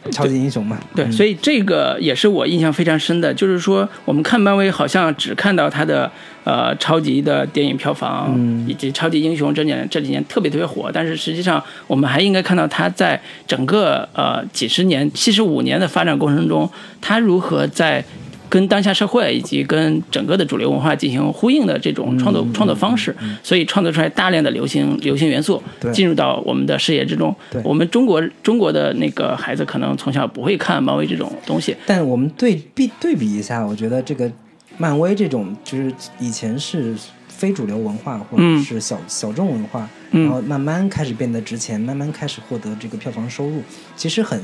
[0.09, 0.79] 超级英雄嘛。
[0.95, 6.11] 对，嗯所以这个也是我印象非常深的，就是说我们看漫威好像只看到它的
[6.43, 18.03] 呃超级的电影票房，嗯以及超级英雄这年这几年特别特别火，但是实际上我们还应该看到它在整个呃几十年、七十五年的发展过程中，它如何在。
[18.51, 27.33] 跟当下社会以及跟整个的主流文化进行呼应的这种创作、创作方式，所以创作出来大量的流行流行元素进入到我们的视野之中。
[27.63, 34.29] 我们中国中国的那个孩子可能从小不会看漫威这种东西，但我们对比对比一下，我觉得这个
[34.77, 35.89] 漫威这种就是
[36.19, 36.93] 以前是
[37.29, 43.61] 非主流文化或者嗯是小、小众文化，嗯然后慢慢开始变得值钱，慢慢开始获得这个票房收入，
[43.95, 44.43] 其实很。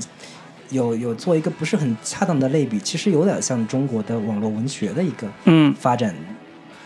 [0.70, 5.74] 有有做一个不是很恰当的类比，其实有点像中国的网络文学的一个嗯。
[5.74, 6.16] 发展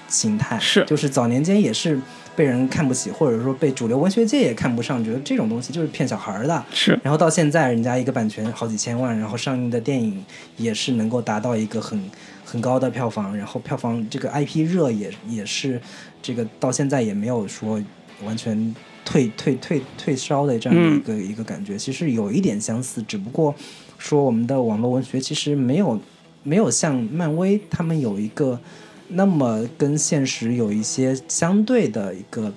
[0.07, 0.83] 形态，是。
[0.85, 1.99] 就是早年间也是
[2.35, 6.99] 被人看不起，或者说被主流文学界也看不上，觉得这种东西就是骗小孩儿的，是。
[7.03, 10.23] 然后到现在，人家一个版权好几千万，然后上映的电影
[10.57, 12.01] 也是能够达到一个很
[12.45, 15.79] 很高的票房，然后票房这个 IP 热也也是
[16.21, 17.81] 这个到现在也没有说
[18.23, 23.53] 完全退退退退烧的这样的一个、一个感觉，其实有一点相似，只不过
[23.97, 25.99] 说我们的网络文学其实没有
[26.43, 28.59] 没有像漫威他们有一个
[29.09, 32.51] 那么跟现实有一些相对的一个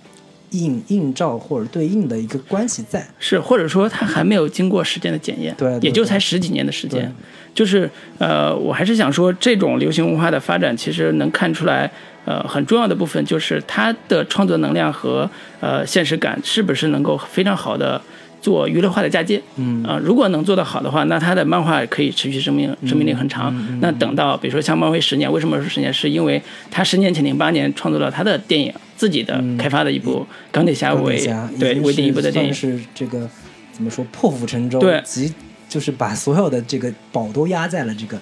[0.51, 3.05] 映映照或者对应的一个关系在。
[3.19, 7.13] 是，或者说它还没有经过时间的检验，对对也就才十几年的时间。
[7.55, 7.89] 就是
[8.19, 11.89] 呃，我还是想说，这种流行文化的发展，其实能看出来，
[12.25, 15.29] 呃，很重要的部分就是他的创作能量和
[15.61, 18.01] 呃现实感是不是能够非常好的
[18.41, 19.41] 做娱乐化的嫁接。
[19.57, 23.55] 嗯啊、如果能做得好的话，那他的漫画可以持续生命，生命力很长。
[23.57, 25.93] 嗯那等到比如说像漫威十年，为什么说十年？
[25.93, 31.19] 是因为他十年前零八年创作了他的电影，自己的开发的一部钢铁侠为
[31.59, 32.53] 对为第一部的电影。
[32.53, 33.29] 是这个
[33.73, 35.33] 怎么说破釜沉舟，对即
[35.69, 38.19] 就是把所有的这个宝都压在了这个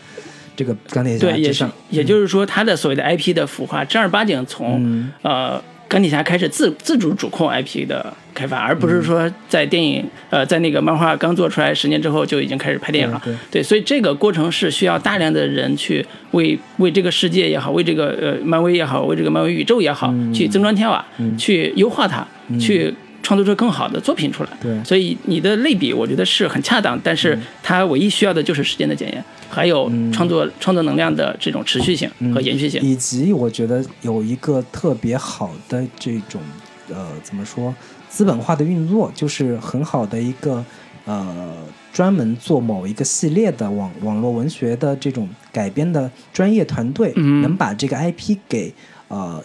[0.57, 5.12] 这个钢铁侠对，也是也就是说，他的所谓的 IP 的孵化，正儿八经从、嗯。
[5.22, 8.88] 呃钢铁侠开始自自主主控 IP 的开发，而不嗯。
[8.88, 13.20] 是说在电影呃在那个漫画刚做出来十年之后就已经开始拍电影了。
[13.22, 13.62] 对对。
[13.62, 20.32] 所以这个过程是需要大量的人去为为这个世界也好，为这个呃漫威也好，为这个漫威宇宙也好，嗯。
[20.32, 21.05] 去增砖添瓦，
[21.36, 22.26] 去优化它，
[22.59, 22.94] 去。
[23.22, 24.50] 创创作出更好的作品出来。
[24.60, 32.82] 对所以你的类比，我觉得是很恰当，但是它唯一需要的就是时间的检验，还有创作、创作能量的这种持续性和延续性。
[32.82, 36.42] 以及我觉得有一个特别好的这种
[36.90, 37.74] 呃怎么说
[38.10, 40.62] 资本化的运作，就是很好的一个
[41.06, 41.54] 呃
[41.92, 48.74] 专门做某一个系列的网网络文学的这种改编的专业团队，嗯能把这个 IP 给
[49.08, 49.42] 呃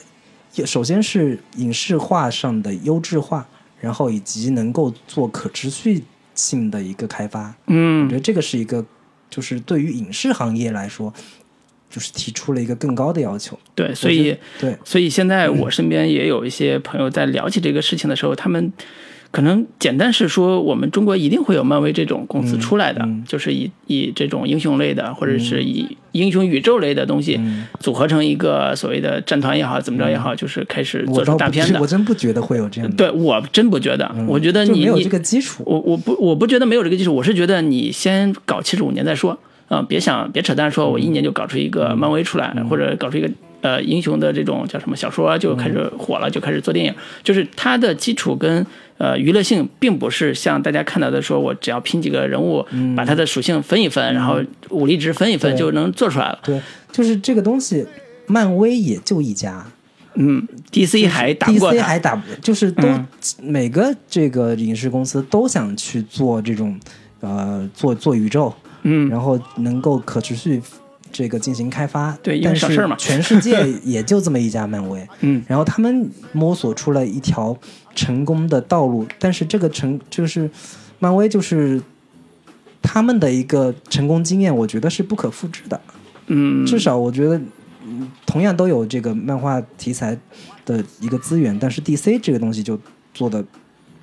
[0.65, 3.47] 首先是影视化上的优质化，
[3.79, 6.03] 然后以及能够做可持续
[6.35, 7.53] 性的一个开发。
[7.67, 8.85] 嗯我嗯觉得这个是一个，
[9.29, 11.13] 就是对于影视行业来说，
[11.89, 13.57] 就是提出了一个更高的要求。
[13.75, 18.71] 对，所以对，所以现在我身边也有一些朋友在聊起这个事情的时候，他们
[19.37, 23.23] 可能简单是说，我们中国一定会有漫威这种公司出来的，嗯。
[23.27, 27.67] 就是以以这种英雄类的，或者是以英雄宇宙类的东西、嗯。
[27.79, 31.79] 组合成一个所谓的战团也好，怎么着也好，就是开始做我倒不出大片的。
[31.79, 31.85] 我。
[31.85, 35.61] 真不觉得会有这样的，对我真不觉得，我觉得你你就没有这个基础。
[35.67, 43.29] 我我不我不觉得没有这个基础，我是觉得你先搞七十五年再说啊、别想别扯淡，说我一年就搞出一个漫威出来，或者搞出一个
[43.61, 48.65] 呃英雄的这种叫什么小说就开始火了，就开始做电影，就是它的基础跟
[48.97, 56.39] 呃娱乐性，并不是像大家看到的说我只要拼几个人物，把它的属性分一分，然后武力值分一分就能做出来了。
[56.43, 57.85] 对，就是这个东西，
[58.25, 59.65] 漫威也就一家。
[60.19, 63.07] 嗯，DC 还打过，DC 还打，就是都、嗯。
[63.39, 66.75] 每个这个影视公司都想去做这种
[67.19, 69.07] 呃做做宇宙，嗯。
[69.09, 70.59] 然后能够可持续
[71.11, 72.17] 这个进行开发。
[72.23, 75.07] 对但是省事嘛全世界也就这么一家漫威。
[75.21, 77.57] 嗯然后他们摸索出了一条
[77.95, 80.49] 成功的道路，但是这个成就是
[80.99, 81.81] 漫威就是
[82.81, 85.79] 他们的一个成功经验，我觉得是不可复制的。
[86.27, 87.39] 嗯，至少我觉得，
[87.85, 90.17] 嗯同样都有这个漫画题材
[90.65, 92.79] 的一个资源，但是 DC 这个东西就
[93.13, 93.43] 做的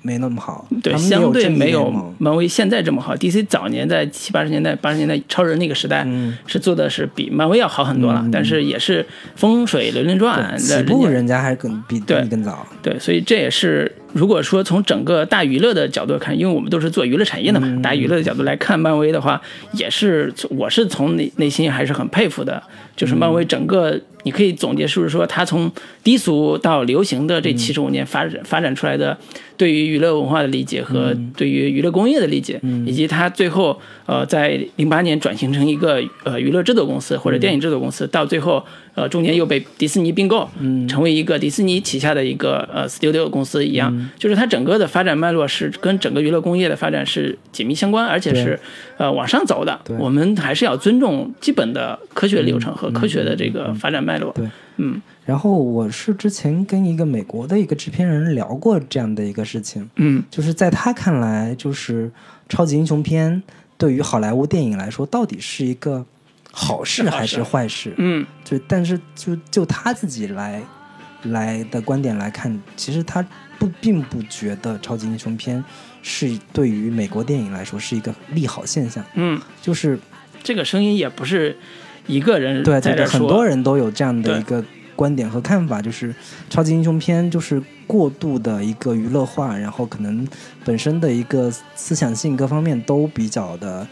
[0.05, 0.67] 没那么好。
[0.83, 3.15] 对，相对没有漫威现在这么好。
[3.15, 9.03] DC 早年在七八十年代、八十年代超人那个时代，嗯是做的是比漫威要好很多了，但是也是
[9.35, 12.67] 风水轮流转起步人家还更比对更早。
[12.83, 17.81] 对，所以这也是如果说从整个大娱乐的角度看，因为我们都是做娱乐产业的嘛，嗯。
[17.81, 19.41] 大娱乐的角度来看漫威的话，
[19.73, 22.63] 也是我是从内内心还是很佩服的。
[22.95, 25.69] 就是漫威整个，你可以总结，是不是说它从
[26.01, 27.57] 低俗到流行的这嗯。
[27.57, 29.17] 七十五年发展发展出来的
[29.57, 31.33] 对于娱乐文化的理解和嗯。
[31.35, 38.65] 对于娱乐工业的理解，以及它最后呃在零八年转型成一个呃娱乐制作公司或者电影制作公司，到最后
[38.95, 40.87] 呃中间又被迪士尼并购，嗯。
[40.87, 48.59] 成为一个迪士尼旗下的一个呃 studio 公司一样，就是它整个的发展脉络是跟整个娱乐工业的发展是紧密相关，而且是
[48.97, 49.79] 呃往上走的。
[49.99, 54.31] 我们还是要尊重基本的科学流程和科学的这个发展脉络。
[54.33, 55.01] 对，嗯。
[55.25, 60.23] 然后我是之前跟一个美国的一个制片人聊过这样的一个事情，嗯。
[60.29, 62.11] 就是在他看来，就是
[62.47, 63.41] 超级英雄片
[63.75, 66.05] 对于好莱坞电影来说，到底是一个
[66.57, 67.93] 好事还是坏事？
[67.97, 68.25] 嗯。
[68.45, 70.63] 就但是就就他自己来
[71.23, 73.23] 来的观点来看，其实他
[73.59, 75.61] 不并不觉得超级英雄片
[76.01, 79.99] 是对于美国电影来说是一个利好现象，嗯，就是
[80.43, 81.57] 这个声音也不是
[82.05, 84.63] 一个人对对对，很多人都有这样的一个
[84.95, 86.13] 观点和看法，就是
[86.49, 90.27] 超级英雄片就是过度的一个娱乐化，然后可能
[90.63, 93.87] 本身的一个思想性各方面都比较的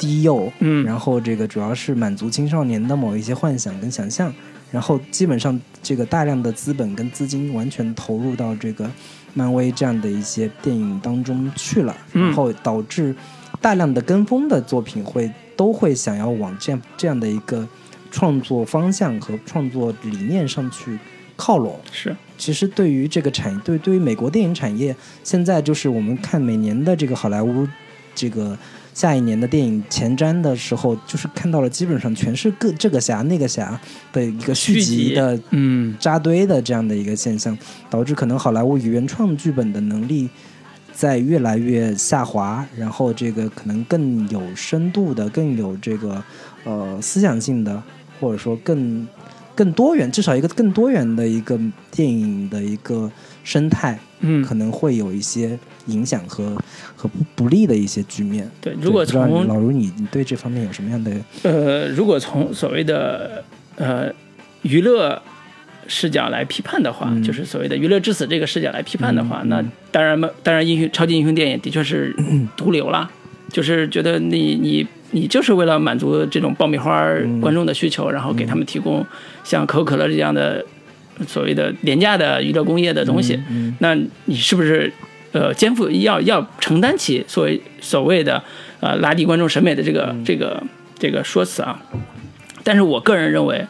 [0.00, 0.84] 低幼，嗯。
[0.84, 4.34] 然后这个主要是满足青少年的某一些幻想跟想象，
[4.72, 8.90] 然后基本上这个大量的资本跟资金完全投入到这个
[9.34, 12.24] 漫威这样的一些电影当中去了，嗯。
[12.24, 13.14] 然后导致
[13.60, 17.68] 大量的跟风的作品会都会想要往这样这样的一个
[18.10, 20.98] 创作方向和创作理念上去
[21.36, 21.78] 靠拢。
[21.92, 22.16] 是。
[22.38, 27.68] 其实对于这个产业，对对于美国电影产业，现在就是我们看每年的这个好莱坞
[28.14, 28.56] 这个
[29.00, 33.80] 下一年的电影前瞻的时候，就是看到了基本上全是各这个侠那个侠
[34.12, 35.96] 的一个续集的嗯。
[35.98, 37.56] 扎堆的这样的一个现象，
[37.88, 40.28] 导致可能好莱坞原创剧本的能力
[40.92, 46.22] 在越来越下滑，然后这个可能更有深度的、更有这个
[46.64, 47.82] 呃思想性的，
[48.20, 49.08] 或者说更
[49.54, 51.58] 更多元，至少一个更多元的一个
[51.90, 53.10] 电影的一个
[53.44, 54.44] 生态，嗯。
[54.44, 56.54] 可能会有一些影响和
[56.96, 58.48] 和不不利的一些局面。
[58.60, 61.10] 对，如果从老卢你你对这方面有什么样的
[61.42, 63.42] 呃，如果从所谓的
[63.76, 64.12] 呃
[64.62, 65.20] 娱乐
[65.86, 72.14] 视角来批判的话，嗯就是所谓的娱乐至死这个视角来批判的话，嗯那当然嘛，当然英雄超级英雄电影的确是
[72.56, 73.10] 毒瘤啦，
[73.50, 77.04] 就是觉得你你你就是为了满足这种爆米花
[77.40, 79.04] 观众的需求，然后给他们提供
[79.42, 80.64] 像可口可乐这样的
[81.26, 84.92] 所谓的廉价的娱乐工业的东西，嗯那你是不是
[85.32, 88.42] 呃肩负要要承担起所谓所谓的
[88.80, 90.62] 呃拉低观众审美的这个、这个
[90.98, 91.80] 这个说辞啊。
[92.62, 93.66] 但是我个人认为，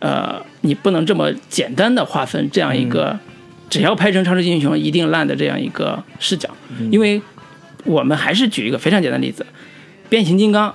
[0.00, 3.18] 呃，你不能这么简单的划分这样一个，
[3.70, 6.48] 只要拍成超级英雄一定烂的这样一个视角，
[6.90, 7.20] 因为
[7.84, 9.46] 我们还是举一个非常简单的例子，
[10.08, 10.74] 变形金刚。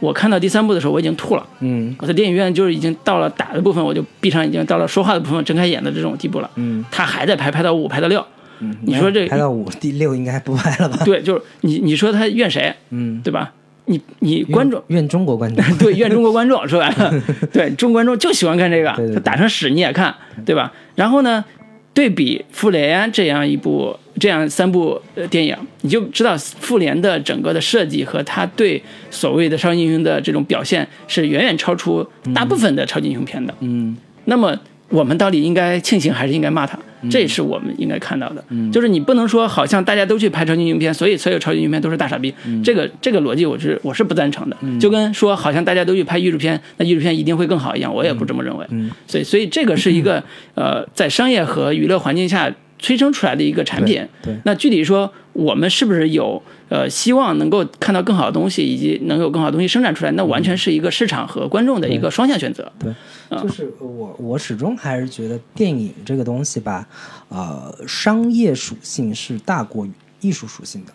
[0.00, 1.46] 我看到第三部的时候，我已经吐了。
[1.60, 6.50] 嗯我在电影院就是已经到了打的部分，我就闭上眼睛，到了说话的部分睁开眼的这种地步了。
[6.56, 8.26] 嗯他还在拍，拍到五，拍到六。
[8.60, 11.02] 嗯，你说这拍到五第六应该不拍了吧？
[11.04, 13.52] 对，就是你你说他怨谁，嗯，对吧？
[13.86, 17.12] 你你观众怨中国观众， 对怨中国观众说白了，
[17.52, 20.14] 对中国观众就喜欢看这个，对对对他打成屎你也看，
[20.46, 20.72] 对吧？
[20.94, 21.44] 然后呢，
[21.92, 28.80] 对比复联这样一部这样三部呃电影，你就知道复联的整个的设计和他对
[29.10, 33.52] 所谓的超级英雄的这种表现是远远超出大部分的超级英雄片的。
[33.60, 33.96] 嗯
[34.26, 34.56] 那么
[34.90, 36.78] 我们到底应该庆幸还是应该骂他？
[37.10, 38.44] 这也是我们应该看到的。
[38.70, 42.34] 就是你不能说好像大家都去拍超级英雄片，所以所有超级英雄片都是大傻逼。
[42.62, 44.56] 这个这个逻辑我是我是不赞成的。
[44.78, 48.66] 就跟说好像大家都去拍艺术片，那艺术片一定会更好一样，我也不这么认为。
[49.06, 50.22] 所以所以这个是一个
[50.54, 54.06] 呃在商业和娱乐环境下催生出来的一个产品。
[54.44, 60.10] 那具体说我们是不是有呃希望能够看到更好的东西，以及能有更好的东西生产出来？
[60.12, 62.70] 那完全是一个市场和观众的一个双向选择。
[62.78, 62.92] 对，
[63.30, 66.88] 就是我我始终还是觉得电影这个东西吧，
[67.28, 70.92] 呃，商业属性是大过于艺术属性的，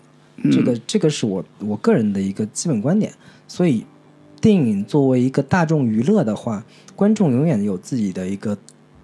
[0.52, 3.14] 这个这个是我我个人的一个基本观点。
[3.48, 3.86] 所以，
[4.42, 6.66] 电影作为一个大众娱乐的话，
[6.96, 8.58] 观众永远有自己的一个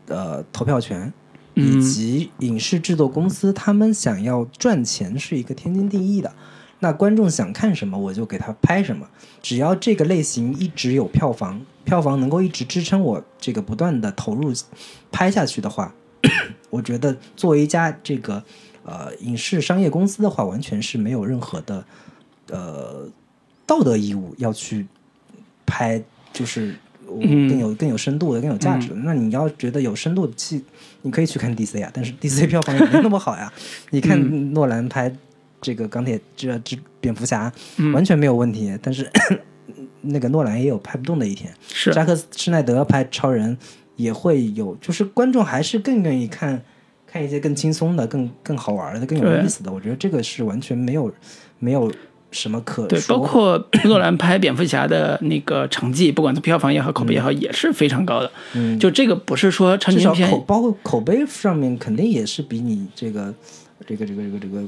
[0.08, 1.12] 呃投票权。
[1.54, 6.32] 以及影视制作公司，他们想要赚钱是一个天经地义的。
[6.80, 9.06] 那观众想看什么，我就给他拍什么。
[9.42, 14.54] 只要这个类型一直有票房，票房能够一直支撑我这个不断的投入
[15.12, 15.94] 拍下去的话，
[16.70, 18.44] 我觉得作为一家这个
[18.84, 21.84] 呃影视商业公司的话，完全是没有任何的
[22.50, 23.08] 呃
[23.66, 24.86] 道德义务要去
[25.66, 26.02] 拍，
[26.34, 26.76] 就是
[27.08, 28.96] 嗯更有更有深度的、更有价值的。
[28.96, 30.64] 那你要觉得有深度的戏，
[31.02, 33.52] 你可以去看 DC 啊，但是 DC 票房也没那么好呀。
[33.92, 35.14] 你看诺兰拍
[35.62, 37.52] 这个钢铁这这蝙蝠侠，
[37.94, 39.10] 完全没有问题，但是
[40.02, 41.52] 那个诺兰也有拍不动的一天。
[41.68, 43.58] 是扎克施耐德拍超人
[43.96, 46.62] 也会有，就是观众还是更愿意看
[47.06, 49.72] 看一些更轻松的、更更好玩的、更有意思的。
[49.72, 51.14] 我觉得这个是完全没有
[51.60, 51.92] 没有
[52.32, 58.32] 什么可对，包括诺兰拍蝙蝠侠的那个成绩，不管从票房也好，口碑也好，也是非常高的。
[58.54, 63.34] 嗯就这个不是说超级至少口包括口碑上面肯定也是比你这个
[63.86, 64.64] 这个这个这个这个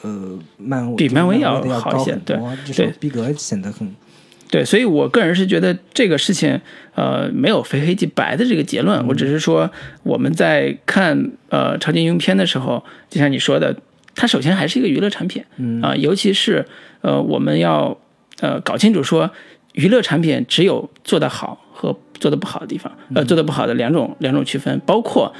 [0.00, 3.94] 呃漫威比漫威要要好一些对高很多，至少对逼格显得很
[4.52, 6.60] 对，所以我个人是觉得这个事情，
[6.94, 9.02] 呃，没有非黑即白的这个结论。
[9.08, 9.70] 我只是说，
[10.02, 13.74] 我们在看呃超级英雄片的时候，就像你说的，
[14.14, 16.66] 它首先还是一个娱乐产品，嗯啊、尤其是
[17.00, 17.96] 呃我们要
[18.40, 19.30] 呃搞清楚说，
[19.72, 25.34] 娱乐产品只有做得好和做得不好的地方，呃，做得不好的两种两种区分，包括。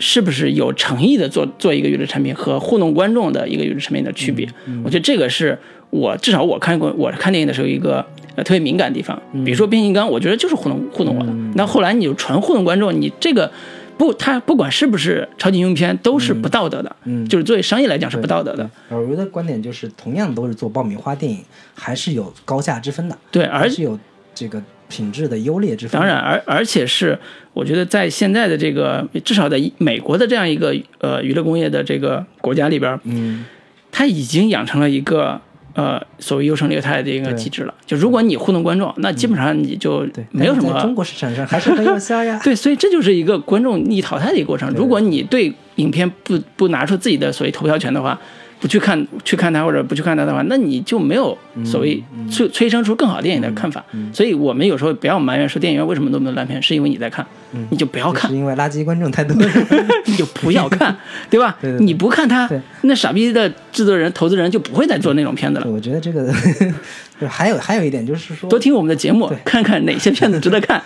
[0.00, 4.48] 是不是有诚意的做做一个娱乐产品和糊弄观众的一个娱乐产品的区别？
[4.82, 5.56] 我觉得这个是
[5.90, 9.20] 我至少我看过我看电影的时候一个呃特别敏感的地方。
[9.44, 11.32] 比如说变形金刚，我觉得就是糊弄糊弄我的。
[11.54, 13.52] 那后来你就纯糊弄观众，你这个
[13.98, 16.96] 不，它不管是不是超级英雄片，都是不道德的。
[17.04, 18.68] 嗯就是作为商业来讲是不道德的。
[18.88, 21.38] 我的观点就是，同样都是做爆米花电影，
[21.74, 23.98] 还是有高下之分的，对，而且有
[24.34, 26.00] 这个品质的优劣之分。
[26.00, 27.18] 当然，，而而且是
[27.52, 33.44] 我觉得在现在的这个至少在美国的这样一个呃娱乐工业的这个国家里边，嗯，
[33.90, 35.40] 它已经养成了一个
[35.74, 37.74] 呃所谓优胜劣汰的一个机制了。
[37.84, 40.80] 就如果你糊弄观众，那基本上你就，没有什么。
[40.80, 42.40] 中国市场上还是很有效呀。
[42.44, 44.72] 对，所以这就是一个观众逆淘汰的一个过程。
[44.74, 48.18] 如果你对影片不不拿出自己的所谓投票权的话，
[48.60, 53.84] 不去看去看它或者不去看它的话，那你就没有所谓催催生出更好电影的看法。
[54.12, 57.26] 所以我们有时候不要埋怨说电影院为什么那么多烂片，是因为你在看，
[57.70, 59.50] 你就不要看是，因为垃圾观众太多了。
[60.06, 60.94] 你就不要看，
[61.30, 61.56] 对吧？
[61.80, 62.48] 你不看它，
[62.82, 65.66] 那傻逼的制作人、投资人就不会再做那种片子了。
[65.70, 66.32] 我觉得这个
[67.20, 70.82] 就还有还有一点就是说，多听我们的节目，看看哪些片子值得看。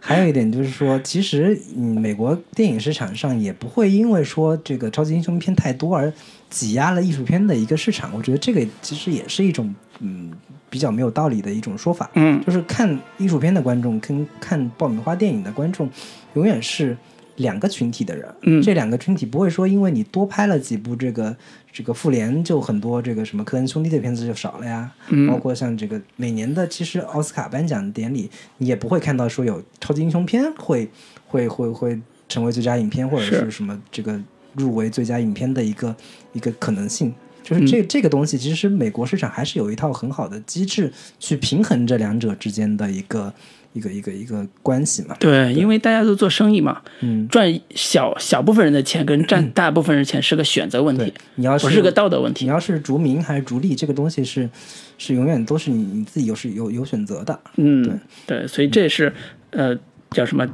[0.00, 6.10] 还有一点就是说，其实嗯，美国电影市场上也不会因为说这个超级英雄片太多而
[6.50, 8.10] 挤压了艺术片的一个市场。
[8.14, 10.32] 我觉得这个其实也是一种嗯
[10.70, 12.10] 比较没有道理的一种说法。
[12.14, 15.88] 嗯，就是看艺术片的观众跟看爆米花电影的观众，
[16.34, 16.96] 永远是
[17.36, 18.28] 两个群体的人。
[18.42, 21.34] 嗯这两个群体不会说因为你多拍了几部这个
[21.72, 24.90] 这个复联，就很多这个什么科恩兄弟的片子就少了呀。
[25.08, 30.88] 嗯包括像这个每年的其实奥斯卡颁奖典礼，你也不会看到说有超级英雄片会
[31.26, 31.98] 会会会
[32.28, 34.20] 成为最佳影片或者是是什么这个
[34.58, 35.96] 入围最佳影片的一个
[36.34, 37.14] 一个可能性。
[37.42, 43.32] 就是这、这个东西，其实美国市场还是有一套很好的机制去平衡这两者之间的一个
[43.72, 45.16] 一个一个一个关系嘛。
[45.18, 52.44] 对，因为大家都做生意嘛，嗯，赚小小部分人的钱跟赚大部分人的钱是个选择问题，你要不是个道德问题。
[52.44, 54.50] 你要是逐名还是逐利，这个东西是
[54.98, 57.40] 是永远都是你你自己有是有有选择的。
[57.56, 59.10] 嗯，对，所以这也是
[59.52, 59.74] 呃
[60.10, 60.46] 叫什么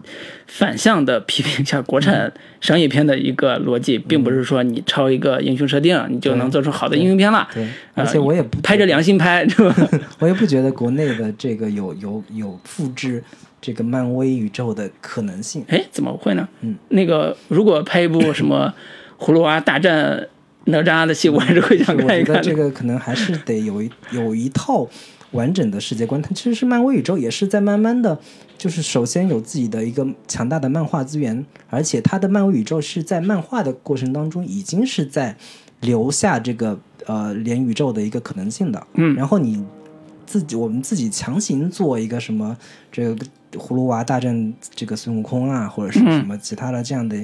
[0.46, 7.48] 反向的批评一下国产商业片的一个逻辑，并不是说你抄一个英雄设定，你就能做出好的英雄片了。
[7.54, 7.62] 对，
[7.94, 9.74] 呃而且我也不拍着良心拍， 是吧？
[10.18, 13.22] 我也不觉得国内的这个有有有复制
[13.60, 15.64] 这个漫威宇宙的可能性。
[15.68, 16.48] 哎，怎么会呢？
[16.60, 18.72] 嗯，那个如果拍一部什么
[19.18, 20.28] 葫芦娃大战
[20.64, 22.42] 哪吒的戏，我还是会想我觉得看一看的。
[22.42, 24.86] 这个可能还是得有一有一套
[25.34, 26.22] 完整的世界观。
[26.22, 28.18] 它其实是漫威宇宙也是在慢慢的，
[28.56, 35.36] 就是首先有自己的一个强大的漫画资源，而且它的漫威宇宙是在漫画的过程当中已经是在
[35.80, 38.86] 留下这个呃连宇宙的一个可能性的。
[38.94, 39.62] 嗯然后你
[40.24, 42.56] 自己我们自己强行做一个什么
[42.90, 47.14] 这个葫芦娃大战这个孙悟空啊，或者是什么其他的这样的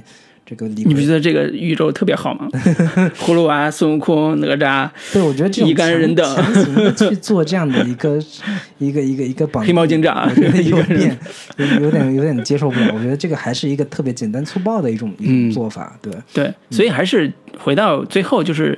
[0.50, 2.48] 这个理你不觉得这个宇宙特别好吗？
[3.20, 8.20] 葫芦娃、孙悟空、哪吒、对，我觉得这种一干人等强行的去做这样的一个
[8.78, 11.16] 一个一个一个绑黑猫警长我觉得有点
[11.56, 12.90] 有有点有点接受不了。
[12.92, 15.96] 我觉得这个还是一个特别简单粗暴的一种一嗯种做法。
[16.02, 18.76] 对，对，所以还是回到最后，就是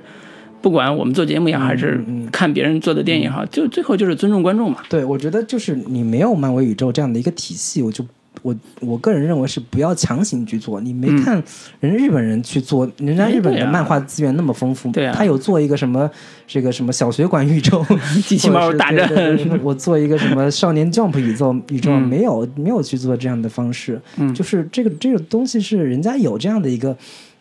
[0.60, 1.98] 不管我们做节目也好，还是
[2.30, 4.78] 看别人做的电影也好，就最后就是尊重观众嘛。
[4.90, 8.04] 对，我觉得就是你没有漫威宇宙这样的一个体系，我就
[8.42, 10.80] 我我个人认为是不要强行去做。
[10.80, 11.42] 你没嗯看
[11.80, 16.10] 人日本人去做，人家哎日本的漫画资源那么丰富，对啊他有做一个什么
[16.46, 17.84] 这个什么小学馆宇宙，
[18.26, 19.08] 机器猫大战
[19.62, 26.96] 我做一个什么少年 Jump 宇宙宇宙，嗯没有没有去做这样的方式，嗯就是这个这个东西是人家有这样的一个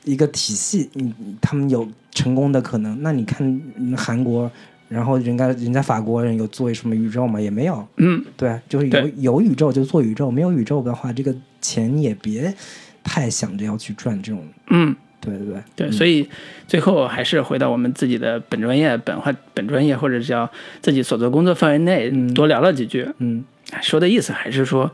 [0.06, 3.02] 一个体系，你他们有成功的可能。
[3.02, 3.46] 那你看
[3.78, 4.50] 嗯韩国，
[4.92, 7.40] 然后人家人家法国人有做什么宇宙吗？
[7.40, 7.88] 也没有。
[7.96, 12.54] 嗯，对啊，就是有有宇宙就做宇宙，没有宇宙的话，这个钱也别
[13.02, 14.46] 太想着要去赚这种。
[14.70, 16.28] 嗯，对对对对，所以
[16.68, 20.50] 最后还是回到我们自己的本专业、本话本专业，或者叫
[20.82, 23.08] 自己所做工作范围内，嗯多聊了几句。
[23.20, 23.46] 嗯，
[23.82, 24.92] 说的意思还是说，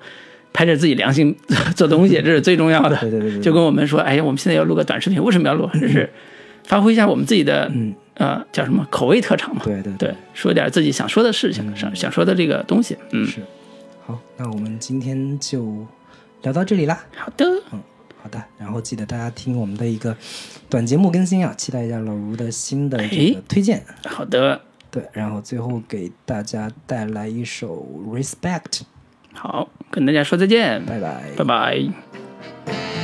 [0.53, 1.36] 拍着自己良心
[1.76, 2.95] 做东西，这是最重要的。
[3.02, 5.68] 对对对对，就跟我们说，哎呀，我们现在要录个短视频，为什么要录？
[5.74, 6.07] 就是
[6.65, 9.61] 发挥一下我们自己的嗯，呃叫什么口味特长嘛。
[9.64, 12.98] 对对对，说点自己想说的事情，想想说的这个东西。
[13.11, 13.41] 嗯，是。
[14.06, 15.85] 好，那我们今天就
[16.44, 17.03] 聊到这里啦。
[17.15, 17.81] 好的，嗯
[18.22, 20.15] 好的，然后记得大家听我们的一个
[20.69, 23.84] 短节目更新啊，期待一下老吴的新的这哎个推荐。
[24.06, 27.85] 好的，对，然后最后给大家带来一首
[28.18, 28.61] 《Respect》，
[29.34, 31.23] 好，跟大家说再见，拜拜。
[31.38, 32.97] 拜拜。